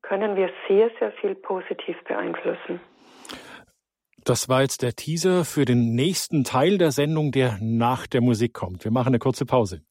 [0.03, 2.81] können wir sehr, sehr viel positiv beeinflussen.
[4.25, 8.53] Das war jetzt der Teaser für den nächsten Teil der Sendung, der nach der Musik
[8.53, 8.85] kommt.
[8.85, 9.83] Wir machen eine kurze Pause.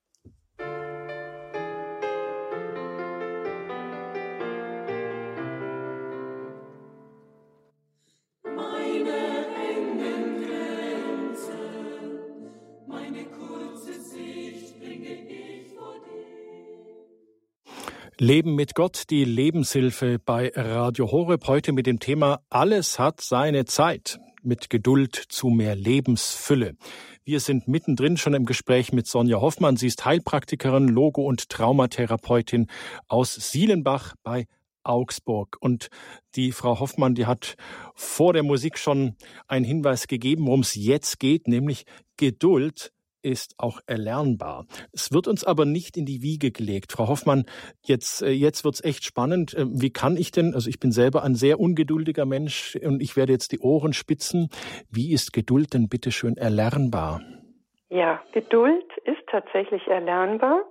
[18.21, 21.47] Leben mit Gott, die Lebenshilfe bei Radio Horeb.
[21.47, 24.19] Heute mit dem Thema Alles hat seine Zeit.
[24.43, 26.75] Mit Geduld zu mehr Lebensfülle.
[27.23, 29.75] Wir sind mittendrin schon im Gespräch mit Sonja Hoffmann.
[29.75, 32.67] Sie ist Heilpraktikerin, Logo- und Traumatherapeutin
[33.07, 34.45] aus Sielenbach bei
[34.83, 35.57] Augsburg.
[35.59, 35.87] Und
[36.35, 37.55] die Frau Hoffmann, die hat
[37.95, 39.15] vor der Musik schon
[39.47, 41.85] einen Hinweis gegeben, worum es jetzt geht, nämlich
[42.17, 44.65] Geduld ist auch erlernbar.
[44.93, 46.91] Es wird uns aber nicht in die Wiege gelegt.
[46.91, 47.45] Frau Hoffmann,
[47.81, 49.55] jetzt, äh, jetzt wird's echt spannend.
[49.57, 53.15] Ähm, wie kann ich denn, also ich bin selber ein sehr ungeduldiger Mensch und ich
[53.15, 54.49] werde jetzt die Ohren spitzen.
[54.91, 57.21] Wie ist Geduld denn bitte schön erlernbar?
[57.89, 60.63] Ja, Geduld ist tatsächlich erlernbar.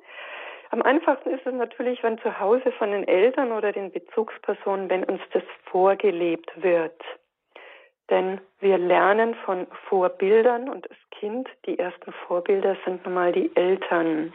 [0.70, 5.04] Am einfachsten ist es natürlich, wenn zu Hause von den Eltern oder den Bezugspersonen, wenn
[5.04, 7.00] uns das vorgelebt wird.
[8.10, 13.54] Denn wir lernen von Vorbildern und das Kind, die ersten Vorbilder sind nun mal die
[13.54, 14.34] Eltern.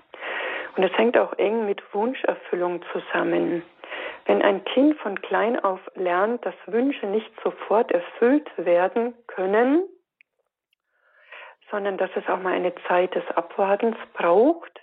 [0.76, 3.64] Und es hängt auch eng mit Wunscherfüllung zusammen.
[4.26, 9.84] Wenn ein Kind von klein auf lernt, dass Wünsche nicht sofort erfüllt werden können,
[11.70, 14.80] sondern dass es auch mal eine Zeit des Abwartens braucht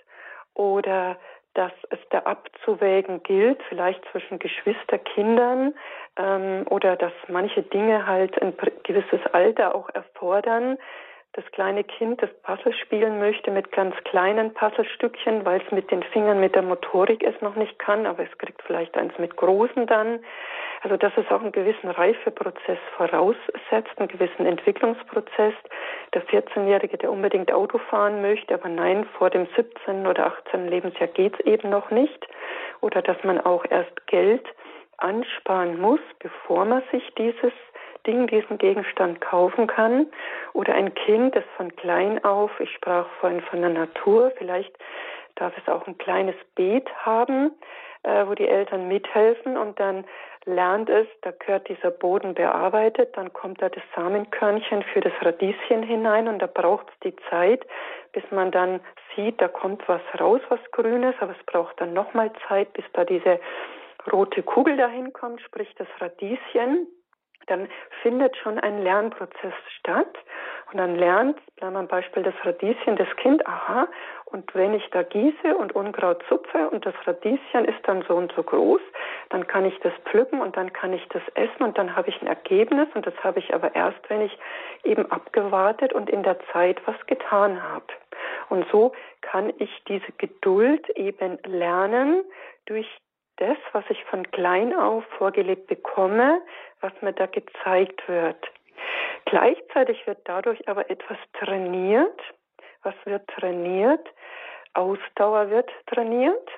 [0.53, 1.17] oder
[1.53, 5.73] dass es da abzuwägen gilt, vielleicht zwischen Geschwisterkindern
[6.17, 10.77] ähm, oder dass manche Dinge halt ein gewisses Alter auch erfordern.
[11.35, 16.03] Das kleine Kind das Puzzle spielen möchte mit ganz kleinen Puzzlestückchen, weil es mit den
[16.03, 19.87] Fingern, mit der Motorik es noch nicht kann, aber es kriegt vielleicht eins mit großen
[19.87, 20.19] dann.
[20.83, 25.55] Also dass es auch einen gewissen Reifeprozess voraussetzt, einen gewissen Entwicklungsprozess,
[26.13, 30.05] der 14-Jährige, der unbedingt Auto fahren möchte, aber nein, vor dem 17.
[30.05, 30.67] oder 18.
[30.67, 32.27] Lebensjahr geht es eben noch nicht.
[32.81, 34.45] Oder dass man auch erst Geld
[34.97, 37.53] ansparen muss, bevor man sich dieses
[38.05, 40.07] Ding, diesen Gegenstand kaufen kann.
[40.53, 44.75] Oder ein Kind, das von klein auf, ich sprach vorhin von der Natur, vielleicht
[45.35, 47.51] darf es auch ein kleines Beet haben,
[48.03, 50.05] äh, wo die Eltern mithelfen und dann
[50.45, 55.83] lernt es, da gehört dieser Boden bearbeitet, dann kommt da das Samenkörnchen für das Radieschen
[55.83, 57.65] hinein und da braucht es die Zeit,
[58.11, 58.81] bis man dann
[59.15, 63.05] sieht, da kommt was raus, was Grünes, aber es braucht dann nochmal Zeit, bis da
[63.05, 63.39] diese
[64.11, 66.87] rote Kugel dahin kommt, sprich das Radieschen
[67.47, 67.67] dann
[68.01, 70.15] findet schon ein Lernprozess statt.
[70.71, 73.87] Und dann lernt, bleiben wir am Beispiel das Radieschen, das Kind, aha,
[74.33, 78.33] und wenn ich da gieße und Unkraut zupfe und das Radieschen ist dann so und
[78.35, 78.81] so groß,
[79.29, 82.19] dann kann ich das pflücken und dann kann ich das essen und dann habe ich
[82.19, 84.35] ein Ergebnis und das habe ich aber erst, wenn ich
[84.83, 87.85] eben abgewartet und in der Zeit was getan habe.
[88.49, 92.23] Und so kann ich diese Geduld eben lernen
[92.65, 92.87] durch
[93.37, 96.41] das, was ich von klein auf vorgelebt bekomme,
[96.81, 98.37] was mir da gezeigt wird.
[99.25, 102.21] Gleichzeitig wird dadurch aber etwas trainiert.
[102.83, 104.05] Was wird trainiert?
[104.73, 106.49] Ausdauer wird trainiert.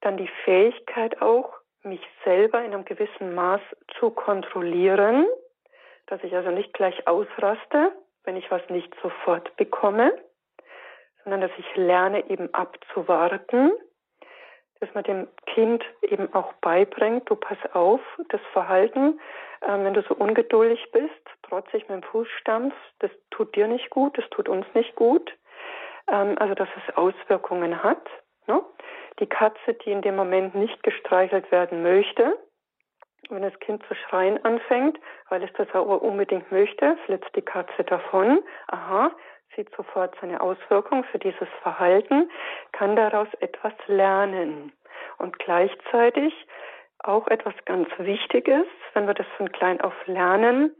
[0.00, 3.60] Dann die Fähigkeit auch, mich selber in einem gewissen Maß
[3.98, 5.26] zu kontrollieren,
[6.06, 7.92] dass ich also nicht gleich ausraste,
[8.24, 10.12] wenn ich was nicht sofort bekomme,
[11.22, 13.72] sondern dass ich lerne eben abzuwarten
[14.80, 19.20] dass man dem Kind eben auch beibringt, du pass auf, das Verhalten,
[19.60, 23.90] äh, wenn du so ungeduldig bist, trotzig mit dem Fuß stampfst, das tut dir nicht
[23.90, 25.32] gut, das tut uns nicht gut.
[26.08, 28.06] Ähm, also dass es Auswirkungen hat.
[28.46, 28.62] Ne?
[29.20, 32.36] Die Katze, die in dem Moment nicht gestreichelt werden möchte,
[33.30, 34.98] wenn das Kind zu schreien anfängt,
[35.30, 38.42] weil es das aber unbedingt möchte, flitzt die Katze davon.
[38.66, 39.12] Aha,
[39.56, 42.30] sieht sofort seine Auswirkung für dieses Verhalten,
[42.72, 44.72] kann daraus etwas lernen.
[45.18, 46.34] Und gleichzeitig
[46.98, 50.74] auch etwas ganz Wichtiges, wenn wir das von klein auf lernen,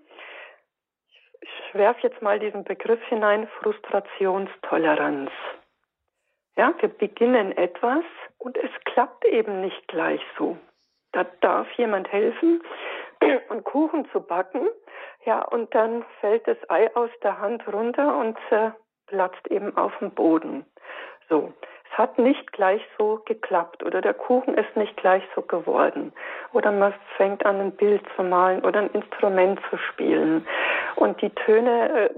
[1.40, 5.30] ich werfe jetzt mal diesen Begriff hinein, Frustrationstoleranz.
[6.56, 8.04] Ja, wir beginnen etwas
[8.38, 10.56] und es klappt eben nicht gleich so.
[11.12, 12.62] Da darf jemand helfen
[13.48, 14.68] und Kuchen zu backen
[15.24, 18.36] ja, und dann fällt das Ei aus der Hand runter und
[19.06, 20.64] platzt eben auf dem Boden.
[21.28, 21.52] So.
[21.90, 26.12] Es hat nicht gleich so geklappt oder der Kuchen ist nicht gleich so geworden.
[26.52, 30.44] Oder man fängt an, ein Bild zu malen oder ein Instrument zu spielen.
[30.96, 32.10] Und die Töne äh,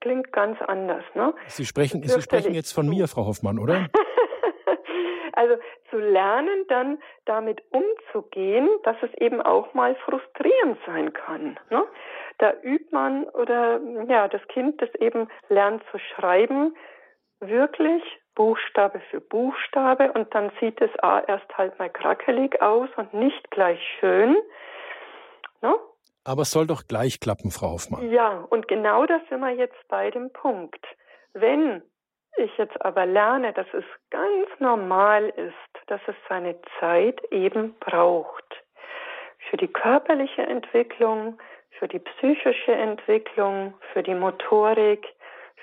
[0.00, 1.02] klingt ganz anders.
[1.14, 1.34] Ne?
[1.48, 3.86] Sie sprechen, Sie sprechen jetzt von mir, Frau Hoffmann, oder?
[5.36, 5.56] Also
[5.90, 11.60] zu lernen, dann damit umzugehen, dass es eben auch mal frustrierend sein kann.
[11.68, 11.84] Ne?
[12.38, 16.76] Da übt man oder ja, das Kind, das eben lernt zu schreiben,
[17.40, 18.02] wirklich
[18.34, 23.50] Buchstabe für Buchstabe und dann sieht es A erst halt mal krackelig aus und nicht
[23.50, 24.36] gleich schön.
[25.62, 25.74] Ne?
[26.24, 28.10] Aber es soll doch gleich klappen, Frau Hoffmann.
[28.10, 30.84] Ja, und genau da sind wir jetzt bei dem Punkt.
[31.32, 31.82] Wenn
[32.36, 38.44] ich jetzt aber lerne, dass es ganz normal ist, dass es seine Zeit eben braucht.
[39.48, 41.38] Für die körperliche Entwicklung,
[41.78, 45.06] für die psychische Entwicklung, für die Motorik,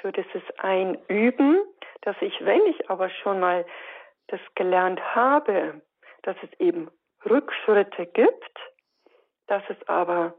[0.02, 1.62] für dieses Einüben,
[2.02, 3.66] dass ich, wenn ich aber schon mal
[4.28, 5.82] das gelernt habe,
[6.24, 6.90] dass es eben
[7.26, 8.60] Rückschritte gibt,
[9.48, 10.34] dass es aber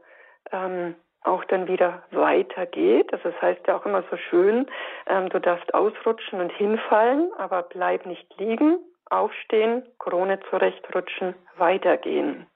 [0.51, 3.11] ähm, auch dann wieder weitergeht.
[3.11, 4.67] Also das heißt ja auch immer so schön,
[5.07, 8.77] ähm, du darfst ausrutschen und hinfallen, aber bleib nicht liegen,
[9.09, 12.47] aufstehen, Krone zurechtrutschen, weitergehen.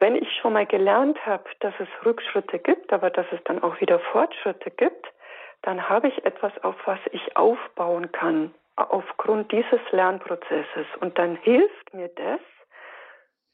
[0.00, 3.80] Wenn ich schon mal gelernt habe, dass es Rückschritte gibt, aber dass es dann auch
[3.80, 5.06] wieder Fortschritte gibt,
[5.62, 10.86] dann habe ich etwas, auf was ich aufbauen kann, aufgrund dieses Lernprozesses.
[11.00, 12.40] Und dann hilft mir das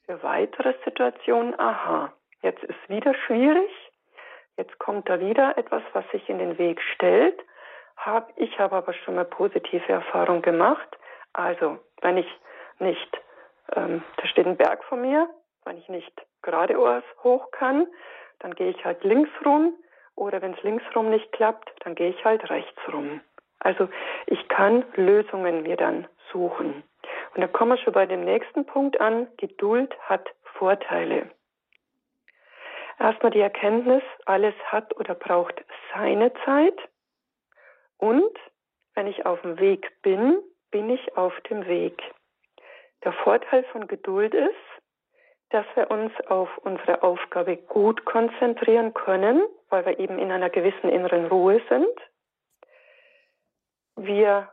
[0.07, 3.71] für weitere Situationen, aha, Jetzt ist wieder schwierig.
[4.57, 7.39] Jetzt kommt da wieder etwas, was sich in den Weg stellt.
[7.97, 10.89] Hab, ich habe aber schon mal positive Erfahrungen gemacht.
[11.33, 12.27] Also, wenn ich
[12.79, 13.21] nicht,
[13.75, 15.29] ähm, da steht ein Berg vor mir,
[15.65, 17.87] wenn ich nicht geradeaus hoch kann,
[18.41, 19.75] dann gehe ich halt links rum.
[20.17, 23.21] Oder wenn es links rum nicht klappt, dann gehe ich halt rechts rum.
[23.59, 23.89] Also
[24.27, 26.83] ich kann Lösungen mir dann suchen.
[27.35, 29.29] Und da kommen wir schon bei dem nächsten Punkt an.
[29.37, 31.31] Geduld hat Vorteile.
[32.99, 36.79] Erstmal die Erkenntnis, alles hat oder braucht seine Zeit.
[37.97, 38.39] Und
[38.95, 40.39] wenn ich auf dem Weg bin,
[40.71, 42.03] bin ich auf dem Weg.
[43.05, 44.55] Der Vorteil von Geduld ist,
[45.51, 50.89] dass wir uns auf unsere Aufgabe gut konzentrieren können, weil wir eben in einer gewissen
[50.89, 51.89] inneren Ruhe sind.
[53.97, 54.49] Wir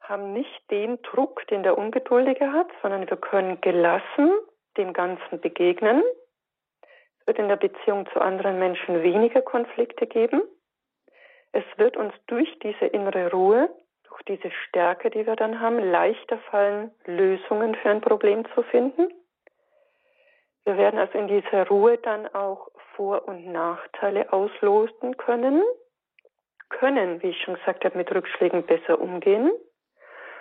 [0.00, 4.32] haben nicht den Druck, den der Ungeduldige hat, sondern wir können gelassen
[4.76, 6.02] dem Ganzen begegnen.
[7.20, 10.42] Es wird in der Beziehung zu anderen Menschen weniger Konflikte geben.
[11.52, 13.70] Es wird uns durch diese innere Ruhe,
[14.08, 19.08] durch diese Stärke, die wir dann haben, leichter fallen, Lösungen für ein Problem zu finden.
[20.64, 25.62] Wir werden also in dieser Ruhe dann auch Vor- und Nachteile ausloten können,
[26.70, 29.52] können, wie ich schon gesagt habe, mit Rückschlägen besser umgehen.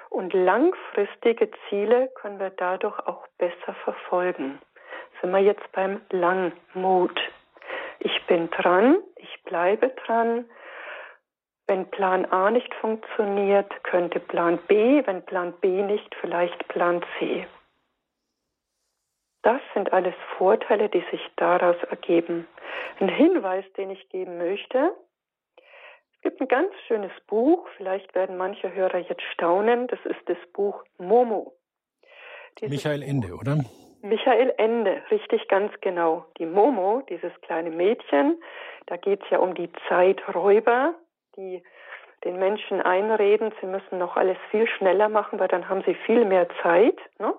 [0.10, 4.60] Und langfristige Ziele können wir dadurch auch besser verfolgen.
[5.20, 7.20] Sind wir jetzt beim Langmut.
[8.00, 10.46] Ich bin dran, ich bleibe dran.
[11.68, 17.48] Wenn Plan A nicht funktioniert, könnte Plan B, wenn Plan B nicht, vielleicht Plan C.
[19.44, 22.48] Das sind alles Vorteile, die sich daraus ergeben.
[23.00, 24.94] Ein Hinweis, den ich geben möchte.
[26.16, 30.38] Es gibt ein ganz schönes Buch, vielleicht werden manche Hörer jetzt staunen, das ist das
[30.54, 31.54] Buch Momo.
[32.60, 33.58] Dieses Michael Ende, oder?
[34.02, 36.26] Michael Ende, richtig ganz genau.
[36.38, 38.42] Die Momo, dieses kleine Mädchen,
[38.86, 40.96] da geht es ja um die Zeiträuber,
[41.36, 41.62] die
[42.24, 46.24] den Menschen einreden, sie müssen noch alles viel schneller machen, weil dann haben sie viel
[46.24, 46.98] mehr Zeit.
[47.20, 47.34] Ne?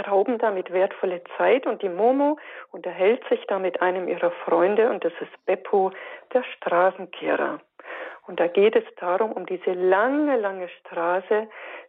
[0.00, 2.38] Rauben damit wertvolle Zeit und die Momo
[2.70, 5.92] unterhält sich da mit einem ihrer Freunde und das ist Beppo,
[6.32, 7.60] der Straßenkehrer.
[8.26, 11.48] Und da geht es darum, um diese lange, lange Straße,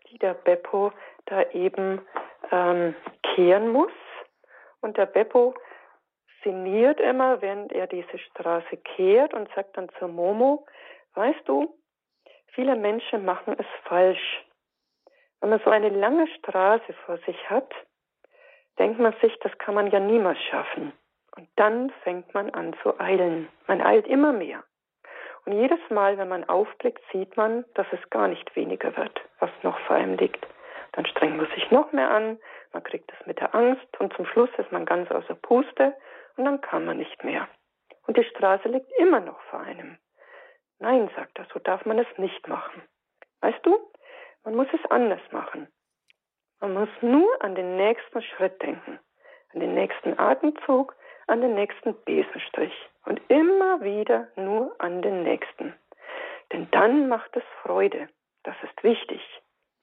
[0.09, 0.91] die der Beppo
[1.25, 2.01] da eben
[2.51, 3.91] ähm, kehren muss.
[4.81, 5.53] Und der Beppo
[6.43, 10.65] sinniert immer, während er diese Straße kehrt und sagt dann zur Momo,
[11.13, 11.73] weißt du,
[12.47, 14.45] viele Menschen machen es falsch.
[15.39, 17.73] Wenn man so eine lange Straße vor sich hat,
[18.79, 20.93] denkt man sich, das kann man ja niemals schaffen.
[21.35, 23.49] Und dann fängt man an zu eilen.
[23.67, 24.63] Man eilt immer mehr.
[25.45, 29.51] Und jedes Mal, wenn man aufblickt, sieht man, dass es gar nicht weniger wird, was
[29.61, 30.45] noch vor einem liegt.
[30.93, 32.39] Dann strengt man sich noch mehr an,
[32.71, 35.95] man kriegt es mit der Angst und zum Schluss ist man ganz außer Puste
[36.37, 37.47] und dann kann man nicht mehr.
[38.05, 39.97] Und die Straße liegt immer noch vor einem.
[40.79, 42.81] Nein, sagt er, so darf man es nicht machen.
[43.41, 43.77] Weißt du,
[44.43, 45.67] man muss es anders machen.
[46.63, 48.97] Man muss nur an den nächsten Schritt denken,
[49.53, 50.95] an den nächsten Atemzug,
[51.27, 52.71] an den nächsten Besenstrich
[53.05, 55.73] und immer wieder nur an den nächsten.
[56.53, 58.07] Denn dann macht es Freude.
[58.43, 59.19] Das ist wichtig.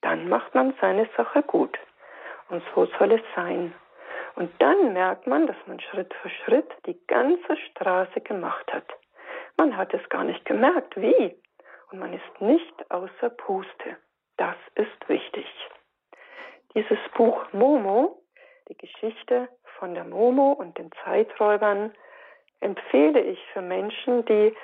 [0.01, 1.77] Dann macht man seine Sache gut.
[2.49, 3.75] Und so soll es sein.
[4.33, 8.87] Und dann merkt man, dass man Schritt für Schritt die ganze Straße gemacht hat.
[9.55, 11.35] Man hat es gar nicht gemerkt, wie.
[11.91, 13.97] Und man ist nicht außer Puste.
[14.37, 15.45] Das ist wichtig.
[16.73, 18.21] Dieses Buch Momo,
[18.69, 21.93] die Geschichte von der Momo und den Zeiträubern,
[22.61, 24.55] empfehle ich für Menschen, die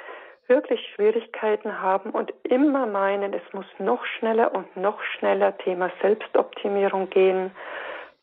[0.48, 7.10] wirklich Schwierigkeiten haben und immer meinen, es muss noch schneller und noch schneller Thema Selbstoptimierung
[7.10, 7.52] gehen,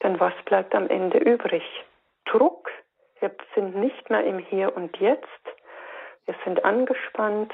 [0.02, 1.62] denn was bleibt am Ende übrig?
[2.24, 2.70] Druck.
[3.20, 5.28] Wir sind nicht mehr im Hier und Jetzt.
[6.24, 7.52] Wir sind angespannt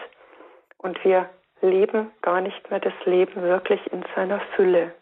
[0.79, 1.29] und wir
[1.61, 4.95] leben gar nicht mehr das Leben wirklich in seiner Fülle.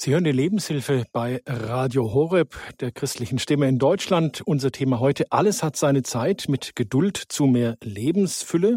[0.00, 4.42] Sie hören die Lebenshilfe bei Radio Horeb, der christlichen Stimme in Deutschland.
[4.46, 8.76] Unser Thema heute, alles hat seine Zeit mit Geduld zu mehr Lebensfülle.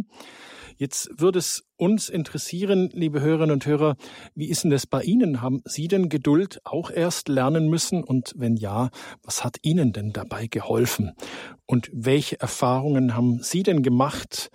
[0.77, 3.97] Jetzt würde es uns interessieren, liebe Hörerinnen und Hörer,
[4.33, 5.43] wie ist denn das bei Ihnen?
[5.43, 8.03] Haben Sie denn Geduld auch erst lernen müssen?
[8.03, 8.89] Und wenn ja,
[9.21, 11.11] was hat Ihnen denn dabei geholfen?
[11.67, 14.49] Und welche Erfahrungen haben Sie denn gemacht?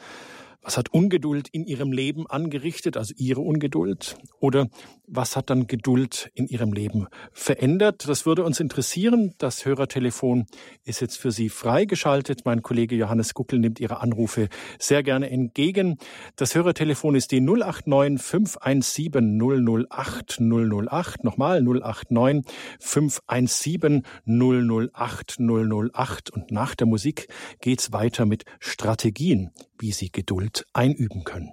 [0.67, 4.17] Was hat Ungeduld in Ihrem Leben angerichtet, also Ihre Ungeduld?
[4.41, 4.67] Oder
[5.07, 8.09] was hat dann Geduld in Ihrem Leben verändert?
[8.09, 9.33] Das würde uns interessieren.
[9.39, 10.47] Das Hörertelefon
[10.83, 12.41] ist jetzt für Sie freigeschaltet.
[12.47, 14.49] Mein Kollege Johannes Guckel nimmt Ihre Anrufe
[14.81, 15.99] sehr gerne entgegen.
[16.35, 19.41] Das Hörertelefon ist die 089 517
[19.89, 21.23] 008 008.
[21.23, 22.45] Nochmal 089
[22.81, 26.31] 517 008 008.
[26.31, 27.29] Und nach der Musik
[27.61, 31.52] geht's weiter mit Strategien, wie Sie Geduld einüben können.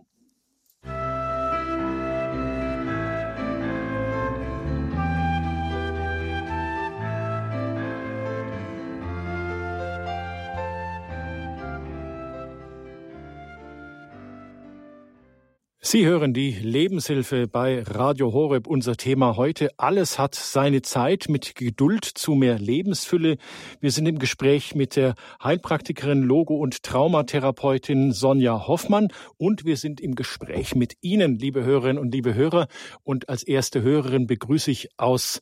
[15.85, 18.67] Sie hören die Lebenshilfe bei Radio Horeb.
[18.67, 23.35] Unser Thema heute, alles hat seine Zeit mit Geduld zu mehr Lebensfülle.
[23.81, 29.99] Wir sind im Gespräch mit der Heilpraktikerin, Logo- und Traumatherapeutin Sonja Hoffmann und wir sind
[29.99, 32.67] im Gespräch mit Ihnen, liebe Hörerinnen und liebe Hörer.
[33.03, 35.41] Und als erste Hörerin begrüße ich aus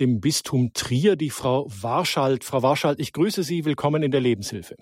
[0.00, 2.42] dem Bistum Trier die Frau Warschalt.
[2.42, 3.64] Frau Warschalt, ich grüße Sie.
[3.64, 4.74] Willkommen in der Lebenshilfe.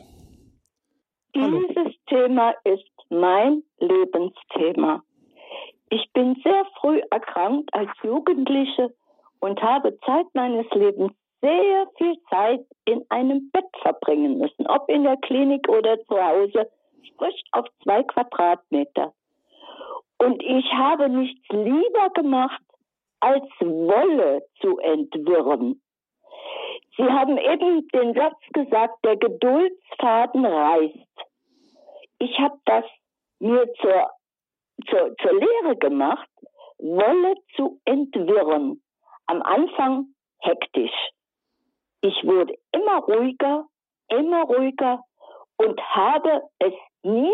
[1.36, 1.62] Hallo.
[1.68, 5.02] Dieses Thema ist mein Lebensthema.
[5.90, 8.92] Ich bin sehr früh erkrankt als Jugendliche
[9.40, 15.04] und habe Zeit meines Lebens sehr viel Zeit in einem Bett verbringen müssen, ob in
[15.04, 16.70] der Klinik oder zu Hause,
[17.02, 19.12] sprich auf zwei Quadratmeter.
[20.18, 22.62] Und ich habe nichts lieber gemacht,
[23.20, 25.82] als Wolle zu entwirren.
[26.96, 31.23] Sie haben eben den Satz gesagt, der Geduldsfaden reißt.
[32.18, 32.84] Ich habe das
[33.40, 34.10] mir zur,
[34.88, 36.28] zur, zur Lehre gemacht,
[36.78, 38.82] Wolle zu entwirren.
[39.26, 41.10] Am Anfang hektisch.
[42.02, 43.66] Ich wurde immer ruhiger,
[44.08, 45.02] immer ruhiger
[45.56, 47.32] und habe es nie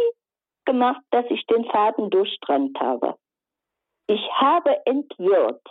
[0.64, 3.16] gemacht, dass ich den Faden durchtrennt habe.
[4.06, 5.62] Ich habe entwirrt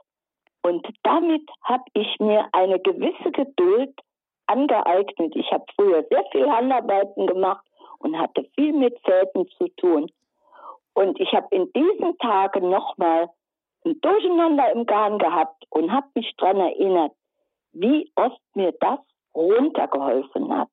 [0.62, 3.98] und damit habe ich mir eine gewisse Geduld
[4.48, 5.36] angeeignet.
[5.36, 7.66] Ich habe früher sehr viel Handarbeiten gemacht
[8.00, 10.12] und hatte viel mit Fäden zu tun.
[10.94, 13.30] Und ich habe in diesen Tagen nochmal
[13.86, 17.14] ein Durcheinander im Garn gehabt und habe mich daran erinnert,
[17.72, 19.00] wie oft mir das
[19.36, 20.70] runtergeholfen hat.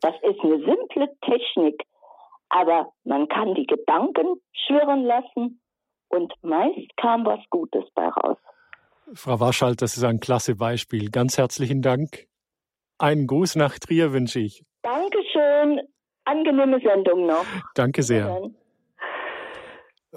[0.00, 1.82] Das ist eine simple Technik,
[2.48, 5.60] aber man kann die Gedanken schwirren lassen
[6.08, 8.38] und meist kam was Gutes bei raus.
[9.14, 11.10] Frau Warschalt, das ist ein klasse Beispiel.
[11.10, 12.28] Ganz herzlichen Dank.
[12.98, 14.64] Einen Gruß nach Trier wünsche ich.
[14.82, 15.80] Dankeschön
[16.28, 17.44] angenehme Sendung noch.
[17.74, 18.50] Danke sehr.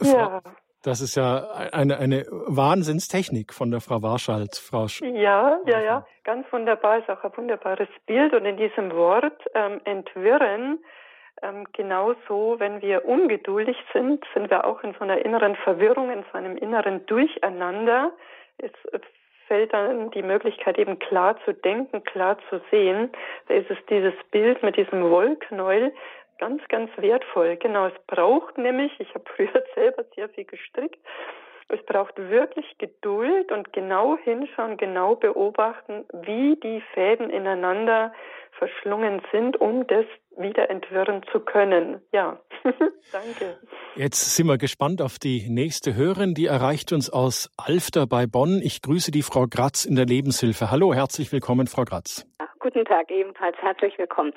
[0.01, 0.41] Ja.
[0.83, 6.05] Das ist ja eine, eine Wahnsinnstechnik von der Frau Warschalt, Frau Sch Ja, ja, ja,
[6.23, 8.33] ganz wunderbar, ist auch ein wunderbares Bild.
[8.33, 10.79] Und in diesem Wort ähm, entwirren,
[11.43, 16.23] ähm, genauso, wenn wir ungeduldig sind, sind wir auch in so einer inneren Verwirrung, in
[16.31, 18.11] so einem inneren Durcheinander.
[18.57, 18.71] Es
[19.51, 23.11] fällt dann die Möglichkeit, eben klar zu denken, klar zu sehen.
[23.49, 25.93] Da ist es dieses Bild mit diesem Wollknäuel
[26.39, 27.57] ganz, ganz wertvoll.
[27.57, 30.99] Genau, es braucht nämlich, ich habe früher selber sehr viel gestrickt,
[31.67, 38.13] es braucht wirklich Geduld und genau hinschauen, genau beobachten, wie die Fäden ineinander
[38.53, 40.05] verschlungen sind, um das
[40.37, 42.01] wieder entwirren zu können.
[42.13, 42.39] Ja,
[43.11, 43.59] danke.
[43.95, 48.61] Jetzt sind wir gespannt auf die nächste Hörerin, die erreicht uns aus Alfter bei Bonn.
[48.63, 50.71] Ich grüße die Frau Gratz in der Lebenshilfe.
[50.71, 52.25] Hallo, herzlich willkommen, Frau Gratz.
[52.59, 54.31] Guten Tag, ebenfalls herzlich willkommen.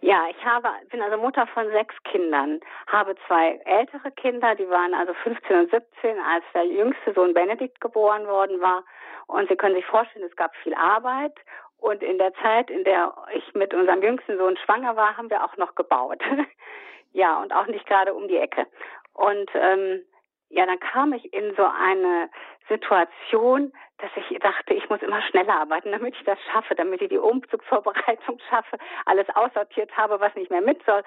[0.00, 4.94] Ja, ich habe, bin also Mutter von sechs Kindern, habe zwei ältere Kinder, die waren
[4.94, 8.82] also 15 und 17, als der jüngste Sohn Benedikt geboren worden war.
[9.26, 11.34] Und Sie können sich vorstellen, es gab viel Arbeit
[11.78, 15.44] und in der Zeit, in der ich mit unserem jüngsten Sohn schwanger war, haben wir
[15.44, 16.22] auch noch gebaut.
[17.12, 18.66] ja, und auch nicht gerade um die Ecke.
[19.14, 20.02] Und ähm,
[20.48, 22.30] ja, dann kam ich in so eine
[22.68, 27.08] Situation, dass ich dachte, ich muss immer schneller arbeiten, damit ich das schaffe, damit ich
[27.08, 31.02] die Umzugsvorbereitung schaffe, alles aussortiert habe, was nicht mehr mit soll.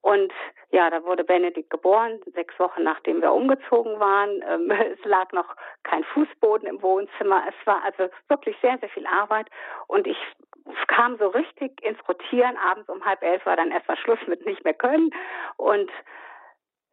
[0.00, 0.32] Und
[0.70, 4.42] ja, da wurde Benedikt geboren, sechs Wochen nachdem wir umgezogen waren.
[4.48, 7.42] Ähm, es lag noch kein Fußboden im Wohnzimmer.
[7.48, 9.48] Es war also wirklich sehr, sehr viel Arbeit.
[9.86, 10.18] Und ich
[10.88, 12.56] kam so richtig ins Rotieren.
[12.56, 15.10] Abends um halb elf war dann erstmal Schluss mit nicht mehr können.
[15.56, 15.90] Und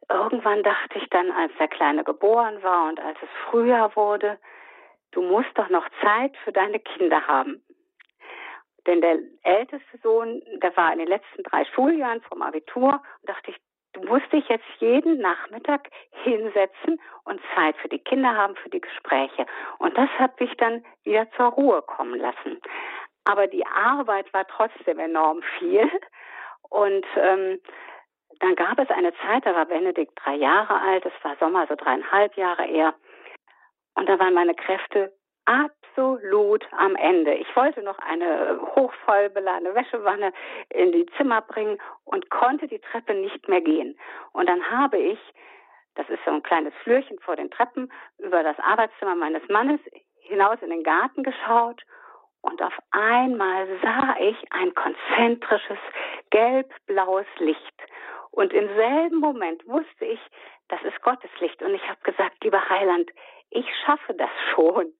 [0.08, 4.38] irgendwann dachte ich dann, als der Kleine geboren war und als es Frühjahr wurde,
[5.12, 7.62] du musst doch noch Zeit für deine Kinder haben.
[8.86, 13.50] Denn der älteste Sohn, der war in den letzten drei Schuljahren vom Abitur und dachte
[13.50, 13.56] ich,
[13.94, 15.88] du musst dich jetzt jeden Nachmittag
[16.22, 19.46] hinsetzen und Zeit für die Kinder haben, für die Gespräche.
[19.78, 22.60] Und das hat mich dann wieder zur Ruhe kommen lassen.
[23.26, 25.90] Aber die Arbeit war trotzdem enorm viel.
[26.70, 27.60] Und ähm,
[28.40, 31.74] dann gab es eine Zeit, da war Benedikt drei Jahre alt, es war Sommer, so
[31.74, 32.94] dreieinhalb Jahre eher.
[33.94, 35.12] Und da waren meine Kräfte
[35.46, 37.34] absolut am Ende.
[37.34, 40.32] Ich wollte noch eine hochvoll beladene Wäschewanne
[40.68, 43.98] in die Zimmer bringen und konnte die Treppe nicht mehr gehen.
[44.32, 45.18] Und dann habe ich,
[45.94, 49.80] das ist so ein kleines Flürchen vor den Treppen, über das Arbeitszimmer meines Mannes
[50.20, 51.82] hinaus in den Garten geschaut
[52.42, 55.78] und auf einmal sah ich ein konzentrisches
[56.30, 57.82] gelb-blaues Licht.
[58.30, 60.20] Und im selben Moment wusste ich,
[60.68, 61.62] das ist Gottes Licht.
[61.62, 63.10] Und ich habe gesagt, lieber Heiland,
[63.50, 64.92] ich schaffe das schon.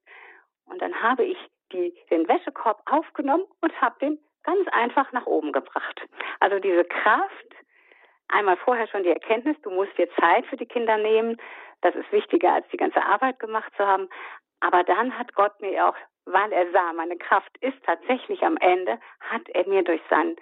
[0.67, 1.39] Und dann habe ich
[1.73, 6.01] die, den Wäschekorb aufgenommen und habe den ganz einfach nach oben gebracht.
[6.41, 7.47] Also diese Kraft,
[8.29, 11.37] einmal vorher schon die Erkenntnis, du musst dir Zeit für die Kinder nehmen.
[11.83, 14.09] Das ist wichtiger, als die ganze Arbeit gemacht zu haben.
[14.61, 15.97] Aber dann hat Gott mir auch,
[16.27, 20.37] weil er sah, meine Kraft ist tatsächlich am Ende, hat er mir durch sein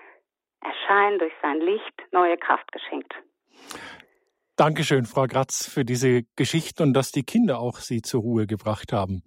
[0.61, 3.15] Erscheinen, durch sein Licht neue Kraft geschenkt.
[4.57, 8.93] Dankeschön, Frau Gratz, für diese Geschichte und dass die Kinder auch Sie zur Ruhe gebracht
[8.93, 9.23] haben.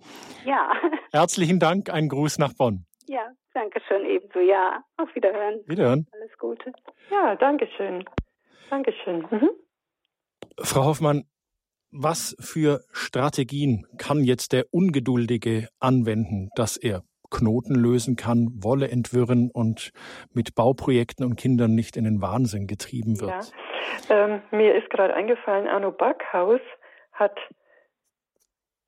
[0.46, 0.72] Ja.
[1.12, 2.86] Herzlichen Dank, ein Gruß nach Bonn.
[3.08, 4.40] Ja, danke schön, ebenso.
[4.40, 5.62] Ja, auf Wiederhören.
[5.66, 6.08] Wiederhören.
[6.14, 6.74] Alles Gute.
[7.12, 8.06] Ja, danke schön.
[8.70, 9.28] Dankeschön.
[9.30, 9.50] Mhm.
[10.60, 11.24] Frau Hoffmann,
[11.92, 19.52] was für Strategien kann jetzt der Ungeduldige anwenden, dass er Knoten lösen kann, Wolle entwirren
[19.54, 19.92] und
[20.34, 23.54] mit Bauprojekten und Kindern nicht in den Wahnsinn getrieben wird?
[24.10, 24.26] Ja.
[24.26, 26.62] Ähm, mir ist gerade eingefallen, Arno Backhaus
[27.12, 27.38] hat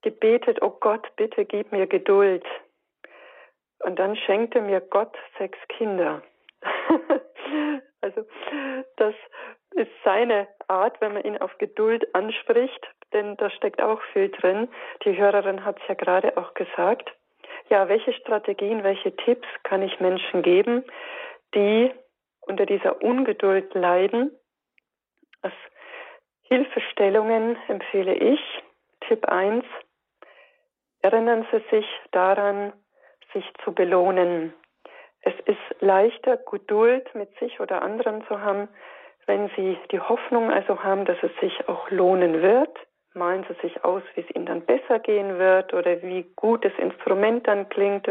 [0.02, 2.46] gebetet, oh Gott, bitte gib mir Geduld.
[3.80, 6.22] Und dann schenkte mir Gott sechs Kinder.
[8.02, 8.26] also
[8.98, 9.16] das
[9.72, 14.68] ist seine Art, wenn man ihn auf Geduld anspricht, denn da steckt auch viel drin.
[15.04, 17.12] Die Hörerin hat es ja gerade auch gesagt.
[17.70, 20.84] Ja, welche Strategien, welche Tipps kann ich Menschen geben,
[21.54, 21.92] die
[22.42, 24.32] unter dieser Ungeduld leiden
[25.42, 25.54] als
[26.44, 28.40] Hilfestellungen empfehle ich
[29.02, 29.64] Tipp 1.
[31.02, 32.74] Erinnern Sie sich daran,
[33.34, 34.54] sich zu belohnen.
[35.22, 38.68] Es ist leichter, Geduld mit sich oder anderen zu haben,
[39.30, 42.76] wenn Sie die Hoffnung also haben, dass es sich auch lohnen wird.
[43.14, 46.74] Malen Sie sich aus, wie es Ihnen dann besser gehen wird oder wie gut das
[46.78, 48.08] Instrument dann klingt.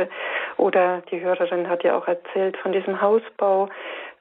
[0.57, 3.69] Oder die Hörerin hat ja auch erzählt von diesem Hausbau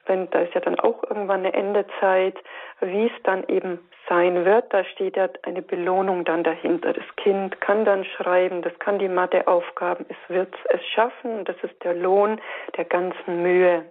[0.08, 2.36] wenn da ist ja dann auch irgendwann eine Endezeit,
[2.80, 3.78] wie es dann eben
[4.08, 6.94] sein wird, da steht ja eine Belohnung dann dahinter.
[6.94, 11.56] Das Kind kann dann schreiben, das kann die Matheaufgaben, es wird es schaffen und das
[11.62, 12.40] ist der Lohn
[12.76, 13.84] der ganzen Mühe.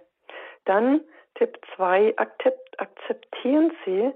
[0.64, 1.00] Dann
[1.36, 2.14] Tipp 2,
[2.78, 4.12] akzeptieren Sie,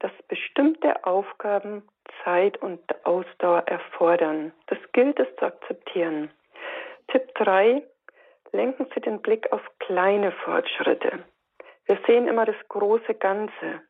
[0.00, 1.82] dass bestimmte Aufgaben
[2.24, 4.52] Zeit und Ausdauer erfordern.
[4.66, 6.30] Das gilt es zu akzeptieren.
[7.08, 7.82] Tipp 3,
[8.52, 11.24] lenken Sie den Blick auf kleine Fortschritte.
[11.86, 13.82] Wir sehen immer das große Ganze.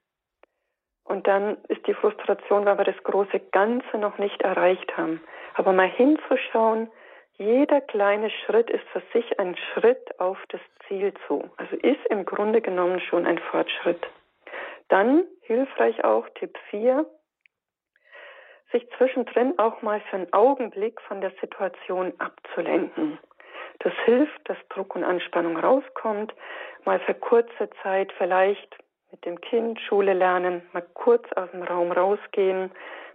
[1.04, 5.22] Und dann ist die Frustration, weil wir das große Ganze noch nicht erreicht haben.
[5.54, 6.90] Aber mal hinzuschauen,
[7.39, 11.51] jeder kleine Schritt ist für sich ein Schritt auf das Ziel zu.
[11.57, 14.07] Also ist im Grunde genommen schon ein Fortschritt.
[14.89, 17.07] Dann hilfreich auch Tipp 4,
[18.72, 23.18] sich zwischendrin auch mal für einen Augenblick von der Situation abzulenken.
[23.80, 26.35] Das hilft, dass Druck und Anspannung rauskommt,
[26.85, 28.76] mal für kurze Zeit vielleicht
[29.11, 32.70] mit dem Kind Schule lernen, mal kurz aus dem Raum rausgehen,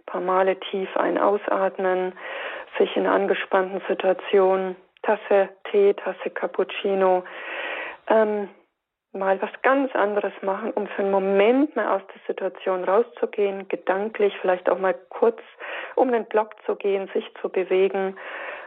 [0.08, 2.12] paar Male tief ein ausatmen,
[2.78, 7.24] sich in angespannten Situation, Tasse Tee, Tasse Cappuccino,
[8.08, 8.48] ähm,
[9.12, 14.34] mal was ganz anderes machen, um für einen Moment mal aus der Situation rauszugehen, gedanklich
[14.40, 15.40] vielleicht auch mal kurz
[15.94, 18.16] um den Block zu gehen, sich zu bewegen,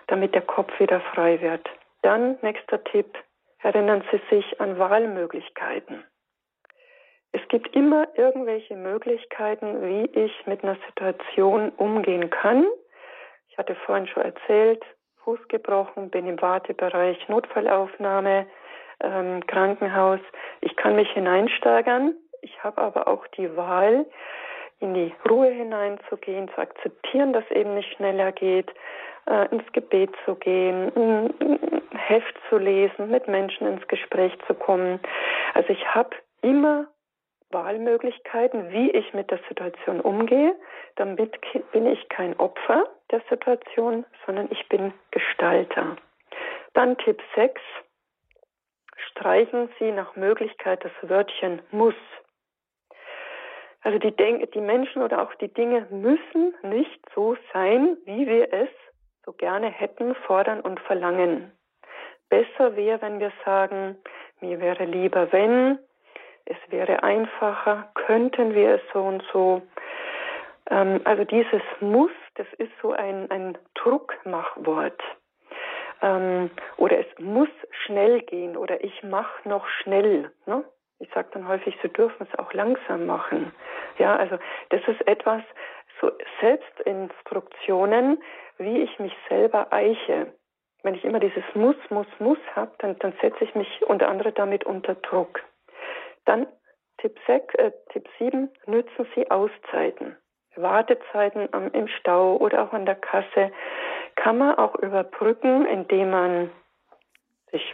[0.08, 1.68] damit der Kopf wieder frei wird.
[2.02, 3.18] Dann nächster Tipp,
[3.60, 6.04] erinnern Sie sich an Wahlmöglichkeiten.
[7.34, 12.66] Es gibt immer irgendwelche Möglichkeiten, wie ich mit einer Situation umgehen kann.
[13.50, 14.84] Ich hatte vorhin schon erzählt,
[15.24, 18.48] Fuß gebrochen, bin im Wartebereich, Notfallaufnahme,
[19.02, 20.20] ähm, Krankenhaus.
[20.62, 22.16] Ich kann mich hineinsteigern.
[22.42, 24.06] Ich habe aber auch die Wahl,
[24.80, 28.74] in die Ruhe hineinzugehen, zu akzeptieren, dass eben nicht schneller geht,
[29.30, 35.00] äh, ins Gebet zu gehen, ein Heft zu lesen, mit Menschen ins Gespräch zu kommen.
[35.54, 36.88] Also ich habe immer
[37.54, 40.56] Wahlmöglichkeiten, wie ich mit der Situation umgehe.
[40.96, 41.38] Damit
[41.72, 45.96] bin ich kein Opfer der Situation, sondern ich bin Gestalter.
[46.74, 47.60] Dann Tipp 6.
[49.10, 51.96] Streichen Sie nach Möglichkeit das Wörtchen muss.
[53.82, 58.70] Also die, die Menschen oder auch die Dinge müssen nicht so sein, wie wir es
[59.26, 61.52] so gerne hätten, fordern und verlangen.
[62.30, 63.98] Besser wäre, wenn wir sagen,
[64.40, 65.80] mir wäre lieber, wenn,
[66.52, 69.62] es wäre einfacher, könnten wir es so und so.
[70.70, 75.02] Ähm, also dieses muss, das ist so ein, ein Druckmachwort.
[76.02, 77.50] Ähm, oder es muss
[77.86, 80.32] schnell gehen oder ich mache noch schnell.
[80.46, 80.64] Ne?
[81.00, 83.52] Ich sage dann häufig, Sie dürfen es auch langsam machen.
[83.98, 84.38] Ja, also
[84.70, 85.42] das ist etwas,
[86.00, 88.22] so Selbstinstruktionen,
[88.58, 90.34] wie ich mich selber eiche.
[90.84, 94.34] Wenn ich immer dieses Muss, Muss, Muss habe, dann, dann setze ich mich unter anderem
[94.34, 95.44] damit unter Druck.
[96.26, 96.48] Dann
[96.98, 100.16] Tipp, 6, äh, Tipp 7, nützen Sie Auszeiten.
[100.56, 103.52] Wartezeiten im Stau oder auch an der Kasse
[104.16, 106.52] kann man auch überbrücken, indem man
[107.52, 107.74] sich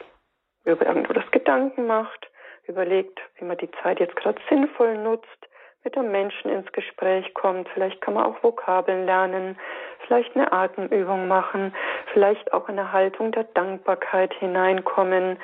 [0.63, 2.29] über irgendwo das Gedanken macht,
[2.67, 5.47] überlegt, wie man die Zeit jetzt gerade sinnvoll nutzt,
[5.83, 7.69] mit einem Menschen ins Gespräch kommt.
[7.69, 9.57] Vielleicht kann man auch Vokabeln lernen,
[10.05, 11.73] vielleicht eine Atemübung machen,
[12.11, 15.37] vielleicht auch in eine Haltung der Dankbarkeit hineinkommen.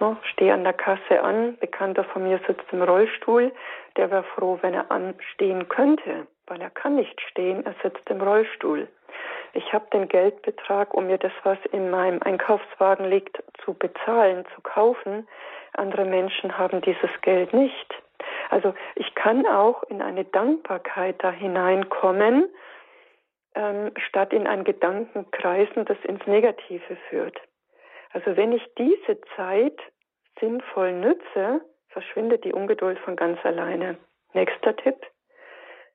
[0.00, 3.52] No, stehe an der Kasse an, Bekannter von mir sitzt im Rollstuhl,
[3.96, 8.20] der wäre froh, wenn er anstehen könnte, weil er kann nicht stehen, er sitzt im
[8.20, 8.88] Rollstuhl.
[9.54, 14.60] Ich habe den Geldbetrag, um mir das, was in meinem Einkaufswagen liegt, zu bezahlen, zu
[14.62, 15.26] kaufen.
[15.72, 17.94] Andere Menschen haben dieses Geld nicht.
[18.50, 22.48] Also ich kann auch in eine Dankbarkeit da hineinkommen,
[23.54, 27.40] ähm, statt in ein Gedankenkreisen, das ins Negative führt.
[28.12, 29.78] Also wenn ich diese Zeit
[30.40, 33.98] sinnvoll nütze, verschwindet die Ungeduld von ganz alleine.
[34.34, 34.96] Nächster Tipp,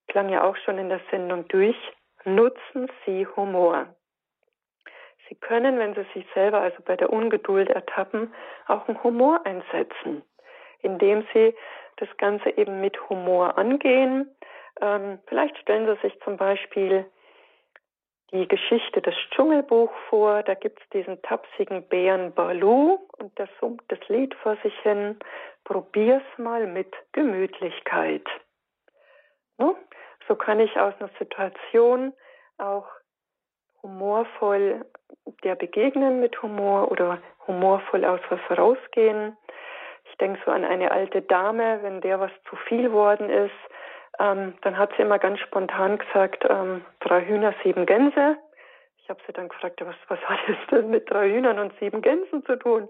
[0.08, 1.78] klang ja auch schon in der Sendung durch,
[2.26, 3.88] nutzen Sie Humor.
[5.30, 8.34] Sie können, wenn Sie sich selber also bei der Ungeduld ertappen,
[8.68, 10.24] auch einen Humor einsetzen,
[10.80, 11.56] indem Sie
[11.98, 14.30] das Ganze eben mit Humor angehen.
[14.82, 17.06] Ähm, vielleicht stellen Sie sich zum Beispiel
[18.34, 20.44] die Geschichte des Dschungelbuch vor.
[20.44, 25.18] Da gibt es diesen tapsigen Bären Balu und der summt das Lied vor sich hin.
[25.64, 28.28] Probier's mal mit Gemütlichkeit.
[29.58, 29.78] No?
[30.28, 32.14] So kann ich aus einer Situation
[32.58, 32.88] auch
[33.82, 34.86] humorvoll
[35.44, 39.38] der begegnen mit Humor oder humorvoll aus was rausgehen.
[40.06, 43.52] Ich denke so an eine alte Dame, wenn der was zu viel worden ist,
[44.20, 48.38] ähm, dann hat sie immer ganz spontan gesagt, ähm, drei Hühner, sieben Gänse.
[48.98, 52.02] Ich habe sie dann gefragt, was, was hat es denn mit drei Hühnern und sieben
[52.02, 52.88] Gänsen zu tun?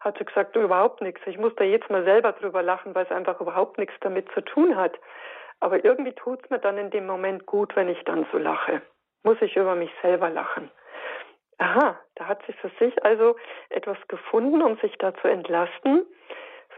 [0.00, 1.20] Hat sie gesagt, überhaupt nichts.
[1.26, 4.40] Ich muss da jetzt mal selber drüber lachen, weil es einfach überhaupt nichts damit zu
[4.40, 4.98] tun hat.
[5.60, 8.82] Aber irgendwie tut es mir dann in dem Moment gut, wenn ich dann so lache.
[9.22, 10.70] Muss ich über mich selber lachen.
[11.58, 13.36] Aha, da hat sie für sich also
[13.68, 16.04] etwas gefunden, um sich da zu entlasten.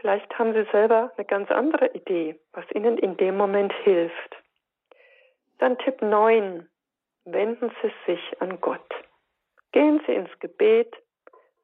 [0.05, 4.35] Vielleicht haben Sie selber eine ganz andere Idee, was Ihnen in dem Moment hilft.
[5.57, 6.69] Dann Tipp 9.
[7.23, 8.87] Wenden Sie sich an Gott.
[9.71, 10.95] Gehen Sie ins Gebet,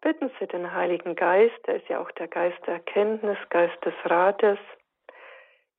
[0.01, 3.93] bitten Sie den Heiligen Geist, der ist ja auch der Geist der Erkenntnis, Geist des
[4.05, 4.57] Rates,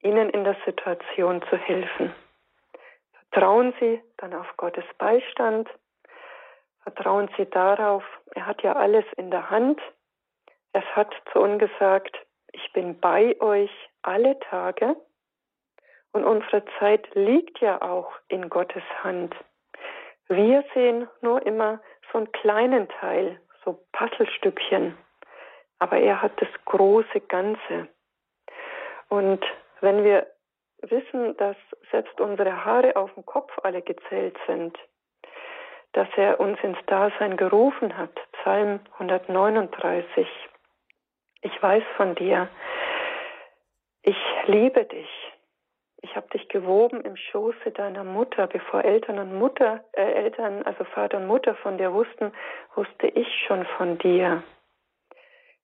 [0.00, 2.14] Ihnen in der Situation zu helfen.
[3.32, 5.68] Vertrauen Sie dann auf Gottes Beistand.
[6.84, 8.04] Vertrauen Sie darauf,
[8.36, 9.80] er hat ja alles in der Hand.
[10.72, 12.16] Es hat zu uns gesagt,
[12.52, 13.70] ich bin bei euch
[14.02, 14.96] alle Tage.
[16.12, 19.34] Und unsere Zeit liegt ja auch in Gottes Hand.
[20.28, 21.80] Wir sehen nur immer
[22.10, 24.96] so einen kleinen Teil, so Puzzlestückchen.
[25.78, 27.88] Aber er hat das große Ganze.
[29.08, 29.44] Und
[29.80, 30.26] wenn wir
[30.82, 31.56] wissen, dass
[31.90, 34.78] selbst unsere Haare auf dem Kopf alle gezählt sind,
[35.92, 40.26] dass er uns ins Dasein gerufen hat, Psalm 139,
[41.42, 42.48] ich weiß von dir,
[44.02, 44.16] ich
[44.46, 45.08] liebe dich.
[46.04, 50.82] Ich habe dich gewoben im Schoße deiner Mutter, bevor Eltern und Mutter, äh, Eltern, also
[50.84, 52.32] Vater und Mutter von dir wussten,
[52.74, 54.42] wusste ich schon von dir.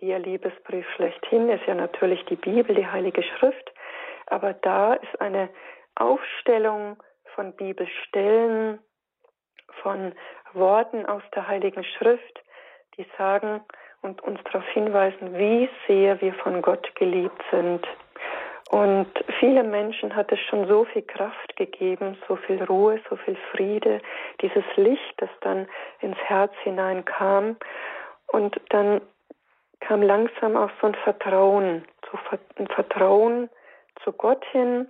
[0.00, 3.72] der Liebesbrief schlechthin, ist ja natürlich die Bibel, die Heilige Schrift,
[4.26, 5.50] aber da ist eine
[5.94, 6.96] Aufstellung
[7.34, 8.78] von Bibelstellen,
[9.82, 10.14] von
[10.52, 12.42] Worten aus der Heiligen Schrift,
[12.96, 13.60] die sagen
[14.02, 17.86] und uns darauf hinweisen, wie sehr wir von Gott geliebt sind.
[18.70, 19.10] Und
[19.40, 24.00] viele Menschen hat es schon so viel Kraft gegeben, so viel Ruhe, so viel Friede,
[24.40, 25.66] dieses Licht, das dann
[25.98, 27.56] ins Herz hineinkam.
[28.28, 29.00] Und dann
[29.80, 32.18] kam langsam auch so ein Vertrauen, so
[32.58, 33.50] ein Vertrauen
[34.04, 34.86] zu Gott hin.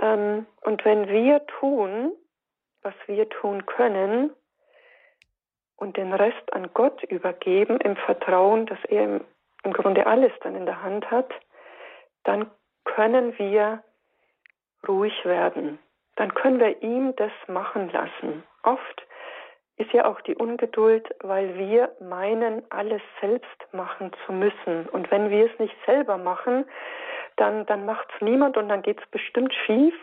[0.00, 2.12] Ähm, und wenn wir tun,
[2.82, 4.32] was wir tun können,
[5.76, 9.20] und den Rest an Gott übergeben, im Vertrauen, dass er
[9.64, 11.28] im Grunde alles dann in der Hand hat,
[12.22, 12.50] dann
[12.94, 13.82] können wir
[14.86, 15.78] ruhig werden.
[16.16, 18.42] Dann können wir ihm das machen lassen.
[18.62, 19.02] Oft
[19.76, 24.88] ist ja auch die Ungeduld, weil wir meinen, alles selbst machen zu müssen.
[24.90, 26.64] Und wenn wir es nicht selber machen,
[27.36, 29.94] dann, dann macht es niemand und dann geht es bestimmt schief.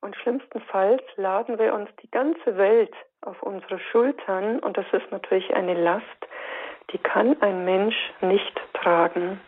[0.00, 5.52] Und schlimmstenfalls laden wir uns die ganze Welt auf unsere Schultern und das ist natürlich
[5.54, 6.04] eine Last,
[6.92, 9.40] die kann ein Mensch nicht tragen.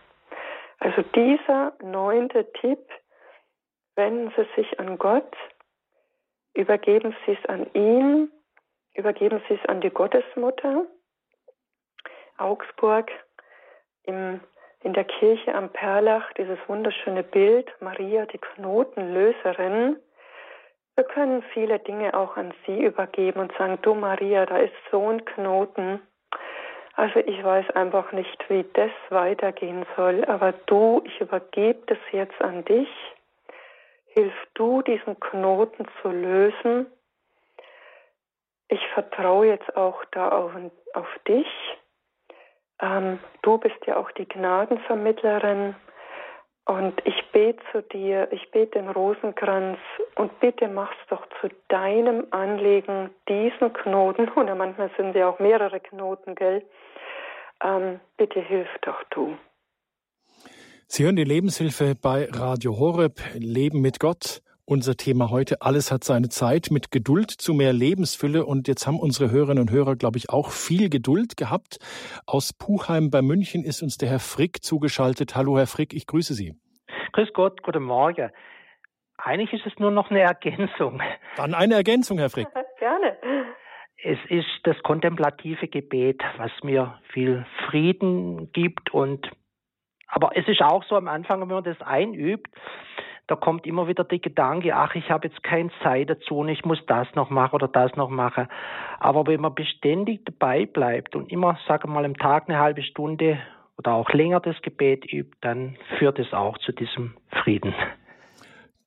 [0.81, 2.91] Also dieser neunte Tipp,
[3.97, 5.37] wenden Sie sich an Gott,
[6.55, 8.33] übergeben Sie es an ihn,
[8.95, 10.87] übergeben Sie es an die Gottesmutter
[12.39, 13.11] Augsburg
[14.05, 14.41] im,
[14.83, 19.97] in der Kirche am Perlach dieses wunderschöne Bild, Maria, die Knotenlöserin.
[20.95, 25.09] Wir können viele Dinge auch an sie übergeben und sagen, du Maria, da ist so
[25.09, 26.01] ein Knoten.
[27.01, 32.39] Also ich weiß einfach nicht, wie das weitergehen soll, aber du, ich übergebe das jetzt
[32.43, 32.91] an dich.
[34.09, 36.93] Hilf du, diesen Knoten zu lösen.
[38.69, 40.53] Ich vertraue jetzt auch da auf,
[40.93, 41.49] auf dich.
[42.83, 45.75] Ähm, du bist ja auch die Gnadenvermittlerin.
[46.67, 49.79] Und ich bete zu dir, ich bete den Rosenkranz
[50.17, 55.81] und bitte mach's doch zu deinem Anliegen diesen Knoten, oder manchmal sind ja auch mehrere
[55.81, 56.63] Knoten, gell?
[57.63, 59.37] Ähm, bitte hilf doch du.
[60.87, 64.43] Sie hören die Lebenshilfe bei Radio Horeb, Leben mit Gott.
[64.71, 68.47] Unser Thema heute, alles hat seine Zeit, mit Geduld zu mehr Lebensfülle.
[68.47, 71.79] Und jetzt haben unsere Hörerinnen und Hörer, glaube ich, auch viel Geduld gehabt.
[72.25, 75.35] Aus Puchheim bei München ist uns der Herr Frick zugeschaltet.
[75.35, 76.55] Hallo, Herr Frick, ich grüße Sie.
[77.11, 78.31] Grüß Gott, guten Morgen.
[79.17, 81.03] Eigentlich ist es nur noch eine Ergänzung.
[81.35, 82.47] Dann eine Ergänzung, Herr Frick.
[82.79, 83.17] Gerne.
[84.05, 89.29] Es ist das kontemplative Gebet, was mir viel Frieden gibt und
[90.13, 92.49] aber es ist auch so am Anfang, wenn man das einübt,
[93.31, 96.65] da kommt immer wieder der Gedanke, ach, ich habe jetzt keine Zeit dazu und ich
[96.65, 98.49] muss das noch machen oder das noch machen.
[98.99, 103.39] Aber wenn man beständig dabei bleibt und immer, sage mal, im Tag eine halbe Stunde
[103.79, 107.15] oder auch länger das Gebet übt, dann führt es auch zu diesem
[107.45, 107.73] Frieden.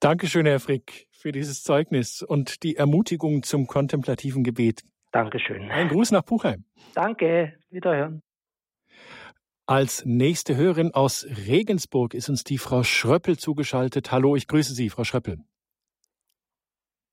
[0.01, 4.81] Dankeschön, Herr Frick, für dieses Zeugnis und die Ermutigung zum kontemplativen Gebet.
[5.13, 5.71] Dankeschön.
[5.71, 6.65] Ein Gruß nach Buchheim.
[6.95, 8.21] Danke, wiederhören.
[9.65, 14.11] Als nächste Hörerin aus Regensburg ist uns die Frau Schröppel zugeschaltet.
[14.11, 15.41] Hallo, ich grüße Sie, Frau Schröppel.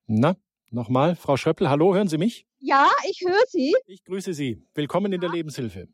[0.09, 0.35] Na,
[0.71, 2.49] nochmal, Frau Schröppel, hallo, hören Sie mich?
[2.59, 3.73] Ja, ich höre Sie.
[3.87, 4.67] Ich grüße Sie.
[4.75, 5.87] Willkommen in der Lebenshilfe.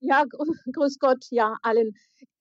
[0.00, 0.24] Ja,
[0.72, 1.92] grüß Gott, ja, allen.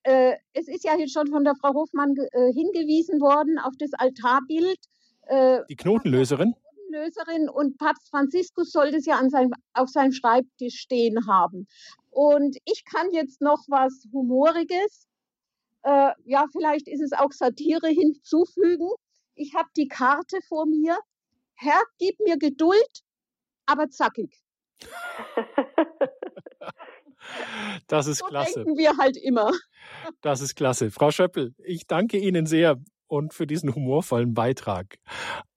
[0.04, 3.92] Äh, es ist ja jetzt schon von der Frau Hofmann äh, hingewiesen worden auf das
[3.94, 4.80] Altarbild.
[5.28, 6.56] Äh, die Knotenlöserin?
[6.92, 11.68] Knotenlöserin und Papst Franziskus sollte es ja an seinem, auf seinem Schreibtisch stehen haben.
[12.12, 15.08] Und ich kann jetzt noch was Humoriges,
[15.84, 18.90] äh, ja, vielleicht ist es auch Satire hinzufügen.
[19.34, 20.98] Ich habe die Karte vor mir.
[21.56, 23.04] Herr, gib mir Geduld,
[23.66, 24.38] aber zackig.
[27.88, 28.64] Das ist so klasse.
[28.64, 29.52] Denken wir halt immer.
[30.22, 30.90] Das ist klasse.
[30.90, 34.98] Frau Schöppel, ich danke Ihnen sehr und für diesen humorvollen Beitrag.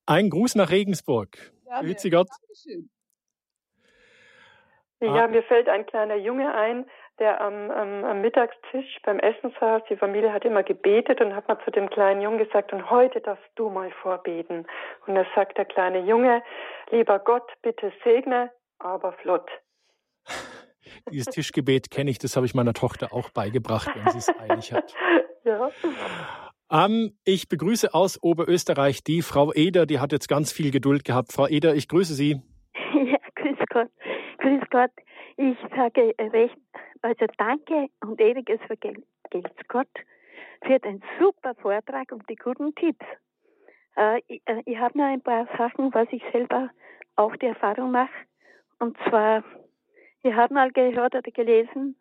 [0.05, 1.53] Ein Gruß nach Regensburg.
[1.81, 2.29] Grüezi Gott.
[2.29, 2.91] Dankeschön.
[5.07, 5.29] Ja, ah.
[5.29, 6.87] mir fällt ein kleiner Junge ein,
[7.19, 9.83] der am, am, am Mittagstisch beim Essen saß.
[9.89, 13.21] Die Familie hat immer gebetet und hat mal zu dem kleinen Jungen gesagt, und heute
[13.21, 14.67] darfst du mal vorbeten.
[15.07, 16.43] Und da sagt der kleine Junge,
[16.91, 19.49] lieber Gott, bitte segne, aber flott.
[21.11, 24.73] Dieses Tischgebet kenne ich, das habe ich meiner Tochter auch beigebracht, wenn sie es eilig
[24.73, 24.95] hat.
[25.45, 25.71] ja.
[26.71, 31.33] Ähm, ich begrüße aus Oberösterreich die Frau Eder, die hat jetzt ganz viel Geduld gehabt.
[31.33, 32.43] Frau Eder, ich grüße Sie.
[34.45, 34.91] Grüß Gott.
[35.39, 36.59] Ich sage recht,
[37.01, 39.89] also danke und ewiges Vergelt's Gott
[40.67, 43.07] für den super Vortrag und die guten Tipps.
[43.97, 46.69] Äh, ich, äh, ich habe noch ein paar Sachen, was ich selber
[47.17, 48.13] auch die Erfahrung mache.
[48.81, 49.45] Und zwar,
[50.23, 51.97] ich habe mal gehört oder gelesen,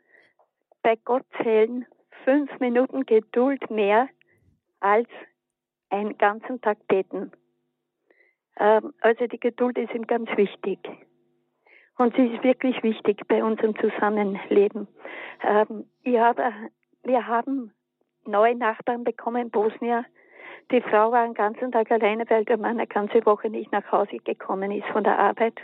[0.81, 1.85] bei Gott zählen
[2.25, 4.09] fünf Minuten Geduld mehr
[4.81, 5.07] als
[5.91, 7.31] einen ganzen Tag beten.
[8.57, 10.79] Ähm, also die Geduld ist ihm ganz wichtig.
[11.97, 14.87] Und sie ist wirklich wichtig bei unserem Zusammenleben.
[15.43, 16.51] Ähm, ich habe,
[17.03, 17.71] wir haben
[18.25, 20.05] neue Nachbarn bekommen in Bosnien.
[20.71, 23.91] Die Frau war den ganzen Tag alleine, weil der Mann eine ganze Woche nicht nach
[23.91, 25.59] Hause gekommen ist von der Arbeit.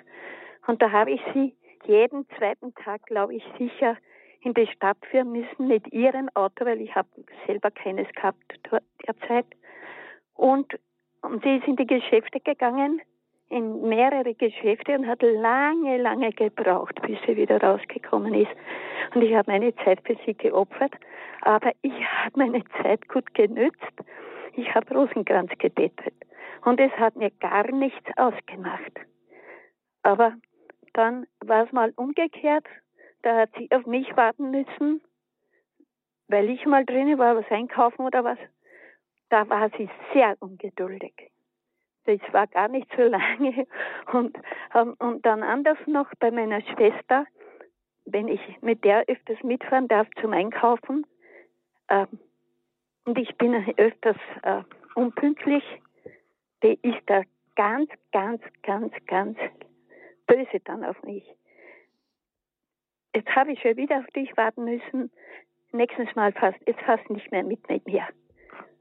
[0.67, 1.55] Und da habe ich sie
[1.85, 3.97] jeden zweiten Tag, glaube ich, sicher
[4.41, 7.07] in die Stadt führen müssen mit ihrem Auto, weil ich habe
[7.47, 8.59] selber keines gehabt
[9.05, 9.45] derzeit.
[10.35, 10.79] Und,
[11.21, 13.01] und sie ist in die Geschäfte gegangen
[13.49, 18.51] in mehrere Geschäfte und hat lange, lange gebraucht, bis sie wieder rausgekommen ist.
[19.13, 20.93] Und ich habe meine Zeit für sie geopfert,
[21.41, 23.77] aber ich habe meine Zeit gut genützt.
[24.53, 26.13] Ich habe Rosenkranz gebetet
[26.63, 28.93] und es hat mir gar nichts ausgemacht.
[30.03, 30.33] Aber
[30.93, 32.65] dann war es mal umgekehrt.
[33.23, 35.01] Da hat sie auf mich warten müssen,
[36.27, 38.37] weil ich mal drinnen war, was einkaufen oder was.
[39.29, 41.31] Da war sie sehr ungeduldig
[42.17, 43.67] das war gar nicht so lange.
[44.11, 44.37] Und,
[44.73, 47.25] ähm, und dann anders noch bei meiner Schwester,
[48.05, 51.05] wenn ich mit der öfters mitfahren darf zum Einkaufen.
[51.89, 52.07] Ähm,
[53.05, 54.63] und ich bin öfters äh,
[54.95, 55.63] unpünktlich.
[56.63, 57.23] Die ist da
[57.55, 59.37] ganz, ganz, ganz, ganz
[60.27, 61.25] böse dann auf mich.
[63.15, 65.11] jetzt habe ich schon wieder auf dich warten müssen.
[65.71, 68.07] Nächstes Mal fast, jetzt fast nicht mehr mit, mit mir.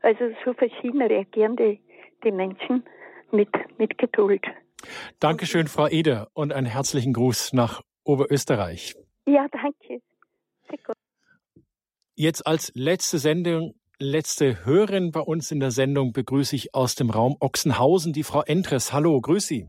[0.03, 1.81] Also so verschieden reagieren die,
[2.25, 2.85] die Menschen
[3.33, 3.49] mit,
[3.79, 4.45] mit Geduld.
[5.21, 8.95] Dankeschön, Frau Eder, und einen herzlichen Gruß nach Oberösterreich.
[9.27, 10.01] Ja, danke.
[12.15, 17.11] Jetzt als letzte Sendung, letzte Hörerin bei uns in der Sendung begrüße ich aus dem
[17.11, 18.93] Raum Ochsenhausen die Frau Entres.
[18.93, 19.69] Hallo, grüß Sie.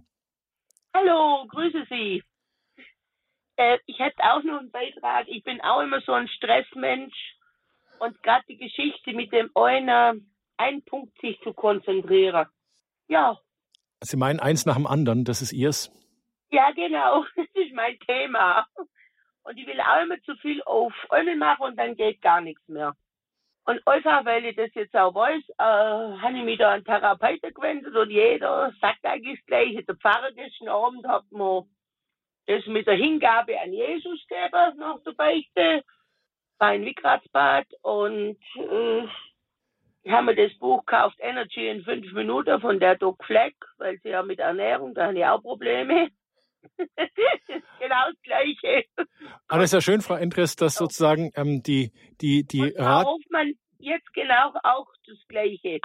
[0.96, 2.24] Hallo, grüße Sie.
[3.56, 5.28] Äh, ich hätte auch noch einen Beitrag.
[5.28, 7.14] Ich bin auch immer so ein Stressmensch
[8.00, 10.16] und gerade die Geschichte mit dem einer
[10.58, 12.48] einen Punkt sich zu konzentrieren.
[13.08, 13.40] Ja.
[14.02, 15.92] Sie meinen eins nach dem anderen, das ist Ihrs?
[16.52, 17.26] Ja, genau.
[17.36, 18.66] Das ist mein Thema.
[19.44, 22.68] Und ich will auch immer zu viel auf einmal machen und dann geht gar nichts
[22.68, 22.94] mehr.
[23.66, 27.54] Und einfach, weil ich das jetzt auch weiß, äh, habe ich mich da an Therapeuten
[27.54, 29.84] gewendet und jeder sagt eigentlich das Gleiche.
[29.84, 31.66] Der Pfarrer gestern Abend hat mir
[32.48, 35.84] das mit der Hingabe an Jesus gegeben nach der Beichte
[36.58, 39.08] war in Wigratsbad und äh,
[40.10, 44.00] ich habe mir das Buch gekauft, Energy in fünf Minuten von der Doc Fleck, weil
[44.00, 46.10] sie ja mit Ernährung, da habe ich auch Probleme.
[46.80, 48.86] genau das Gleiche.
[49.48, 51.92] Aber das ist ja schön, Frau Endres, dass sozusagen ähm, die,
[52.22, 53.06] die, die Rat.
[53.06, 55.80] Hoffmann jetzt genau auch das Gleiche.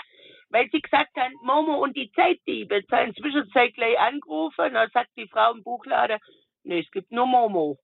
[0.49, 5.11] Weil sie gesagt haben, Momo und die Zeitdiebe, jetzt haben Zwischenzeit gleich angerufen, dann sagt
[5.18, 6.18] die Frau im Buchlader,
[6.62, 7.77] nee, es gibt nur Momo.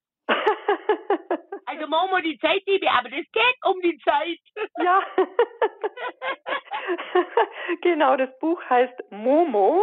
[1.70, 4.40] Also machen wir die Zeitliebe, aber das geht um die Zeit.
[4.82, 5.02] Ja.
[7.82, 9.80] genau, das Buch heißt Momo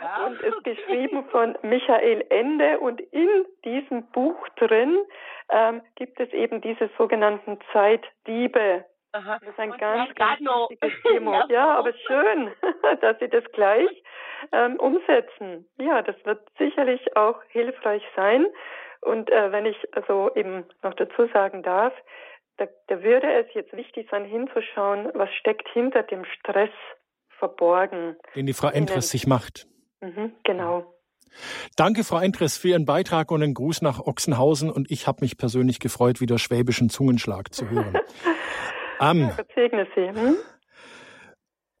[0.00, 0.26] ja.
[0.26, 5.04] und ist geschrieben von Michael Ende und in diesem Buch drin
[5.50, 8.84] ähm, gibt es eben diese sogenannten Zeitdiebe.
[9.12, 9.38] Aha.
[9.40, 11.46] Das ist ein und ganz, ganz wichtiges Thema.
[11.48, 12.52] ja, aber schön,
[13.00, 13.90] dass Sie das gleich
[14.52, 15.68] ähm, umsetzen.
[15.78, 18.46] Ja, das wird sicherlich auch hilfreich sein.
[19.04, 21.92] Und äh, wenn ich also eben noch dazu sagen darf,
[22.56, 26.70] da, da würde es jetzt wichtig sein, hinzuschauen, was steckt hinter dem Stress
[27.38, 28.16] verborgen.
[28.34, 29.66] Den die Frau Entres sich macht.
[30.00, 30.94] Mhm, genau.
[31.76, 34.70] Danke, Frau Entres, für Ihren Beitrag und einen Gruß nach Ochsenhausen.
[34.70, 37.98] Und ich habe mich persönlich gefreut, wieder schwäbischen Zungenschlag zu hören.
[39.00, 40.08] um, ja, segne Sie.
[40.08, 40.36] Hm?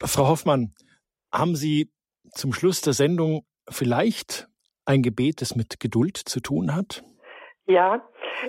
[0.02, 0.74] Frau Hoffmann,
[1.32, 1.92] haben Sie
[2.32, 4.48] zum Schluss der Sendung vielleicht
[4.84, 7.04] ein Gebet, das mit Geduld zu tun hat?
[7.66, 8.02] Ja,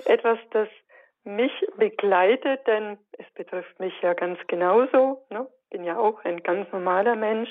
[0.04, 0.68] etwas, das
[1.24, 5.24] mich begleitet, denn es betrifft mich ja ganz genauso.
[5.30, 5.46] Ne?
[5.70, 7.50] Bin ja auch ein ganz normaler Mensch.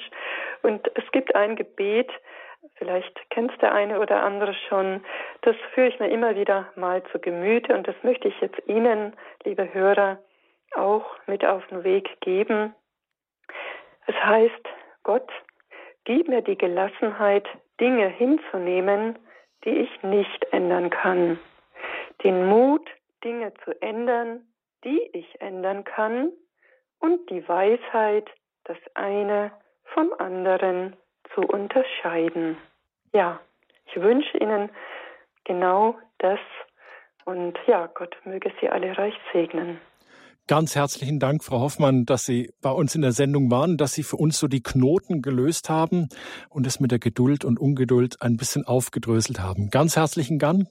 [0.61, 2.09] Und es gibt ein Gebet,
[2.76, 5.03] vielleicht kennt der eine oder andere schon,
[5.41, 9.16] das führe ich mir immer wieder mal zu Gemüte und das möchte ich jetzt Ihnen,
[9.43, 10.20] liebe Hörer,
[10.76, 12.74] auch mit auf den Weg geben.
[14.07, 14.70] Es heißt,
[15.03, 15.30] Gott,
[16.05, 17.47] gib mir die Gelassenheit,
[17.80, 19.20] Dinge hinzunehmen,
[19.66, 21.39] die ich nicht ändern kann
[22.26, 22.89] den Mut,
[23.23, 24.41] Dinge zu ändern,
[24.84, 26.32] die ich ändern kann,
[26.99, 28.28] und die Weisheit,
[28.63, 29.51] das eine
[29.93, 30.95] vom anderen
[31.34, 32.57] zu unterscheiden.
[33.13, 33.39] Ja,
[33.86, 34.69] ich wünsche Ihnen
[35.43, 36.39] genau das
[37.26, 39.80] und ja, Gott möge Sie alle reich segnen.
[40.48, 44.04] Ganz herzlichen Dank, Frau Hoffmann, dass Sie bei uns in der Sendung waren, dass Sie
[44.04, 46.08] für uns so die Knoten gelöst haben
[46.50, 49.72] und es mit der Geduld und Ungeduld ein bisschen aufgedröselt haben.
[49.72, 50.68] Ganz herzlichen Dank.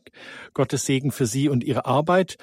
[0.52, 2.36] Gottes Segen für Sie und Ihre Arbeit.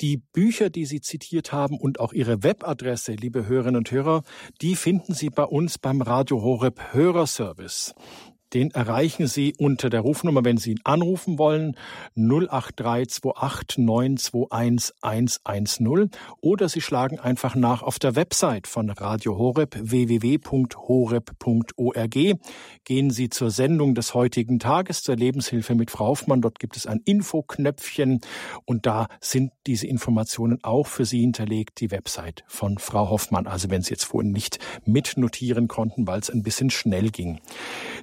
[0.00, 4.22] Die Bücher, die Sie zitiert haben und auch Ihre Webadresse, liebe Hörerinnen und Hörer,
[4.62, 7.96] die finden Sie bei uns beim Radio Horeb Hörerservice.
[8.54, 11.76] Den erreichen Sie unter der Rufnummer, wenn Sie ihn anrufen wollen,
[12.14, 20.46] 08328 921 110 oder Sie schlagen einfach nach auf der Website von Radio Horeb www.horeb.org.
[22.84, 26.40] Gehen Sie zur Sendung des heutigen Tages zur Lebenshilfe mit Frau Hoffmann.
[26.40, 28.20] Dort gibt es ein Infoknöpfchen
[28.64, 33.48] und da sind diese Informationen auch für Sie hinterlegt, die Website von Frau Hoffmann.
[33.48, 37.40] Also wenn Sie jetzt vorhin nicht mitnotieren konnten, weil es ein bisschen schnell ging.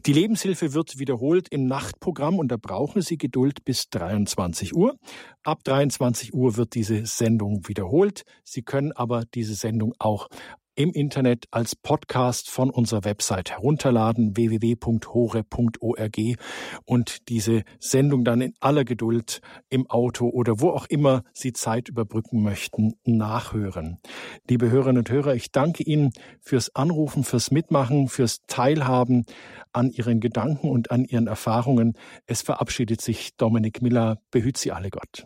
[0.06, 4.98] Die Lebenshilfe wird wiederholt im Nachtprogramm und da brauchen Sie Geduld bis 23 Uhr.
[5.44, 8.24] Ab 23 Uhr wird diese Sendung wiederholt.
[8.44, 10.30] Sie können aber diese Sendung auch
[10.76, 16.18] im Internet als Podcast von unserer Website herunterladen, www.hore.org
[16.86, 21.90] und diese Sendung dann in aller Geduld im Auto oder wo auch immer Sie Zeit
[21.90, 24.00] überbrücken möchten, nachhören.
[24.50, 26.12] Liebe Hörerinnen und Hörer, ich danke Ihnen
[26.42, 29.26] fürs Anrufen, fürs Mitmachen, fürs Teilhaben
[29.72, 31.94] an Ihren Gedanken und an Ihren Erfahrungen.
[32.26, 34.20] Es verabschiedet sich Dominik Miller.
[34.32, 35.26] Behüt Sie alle Gott.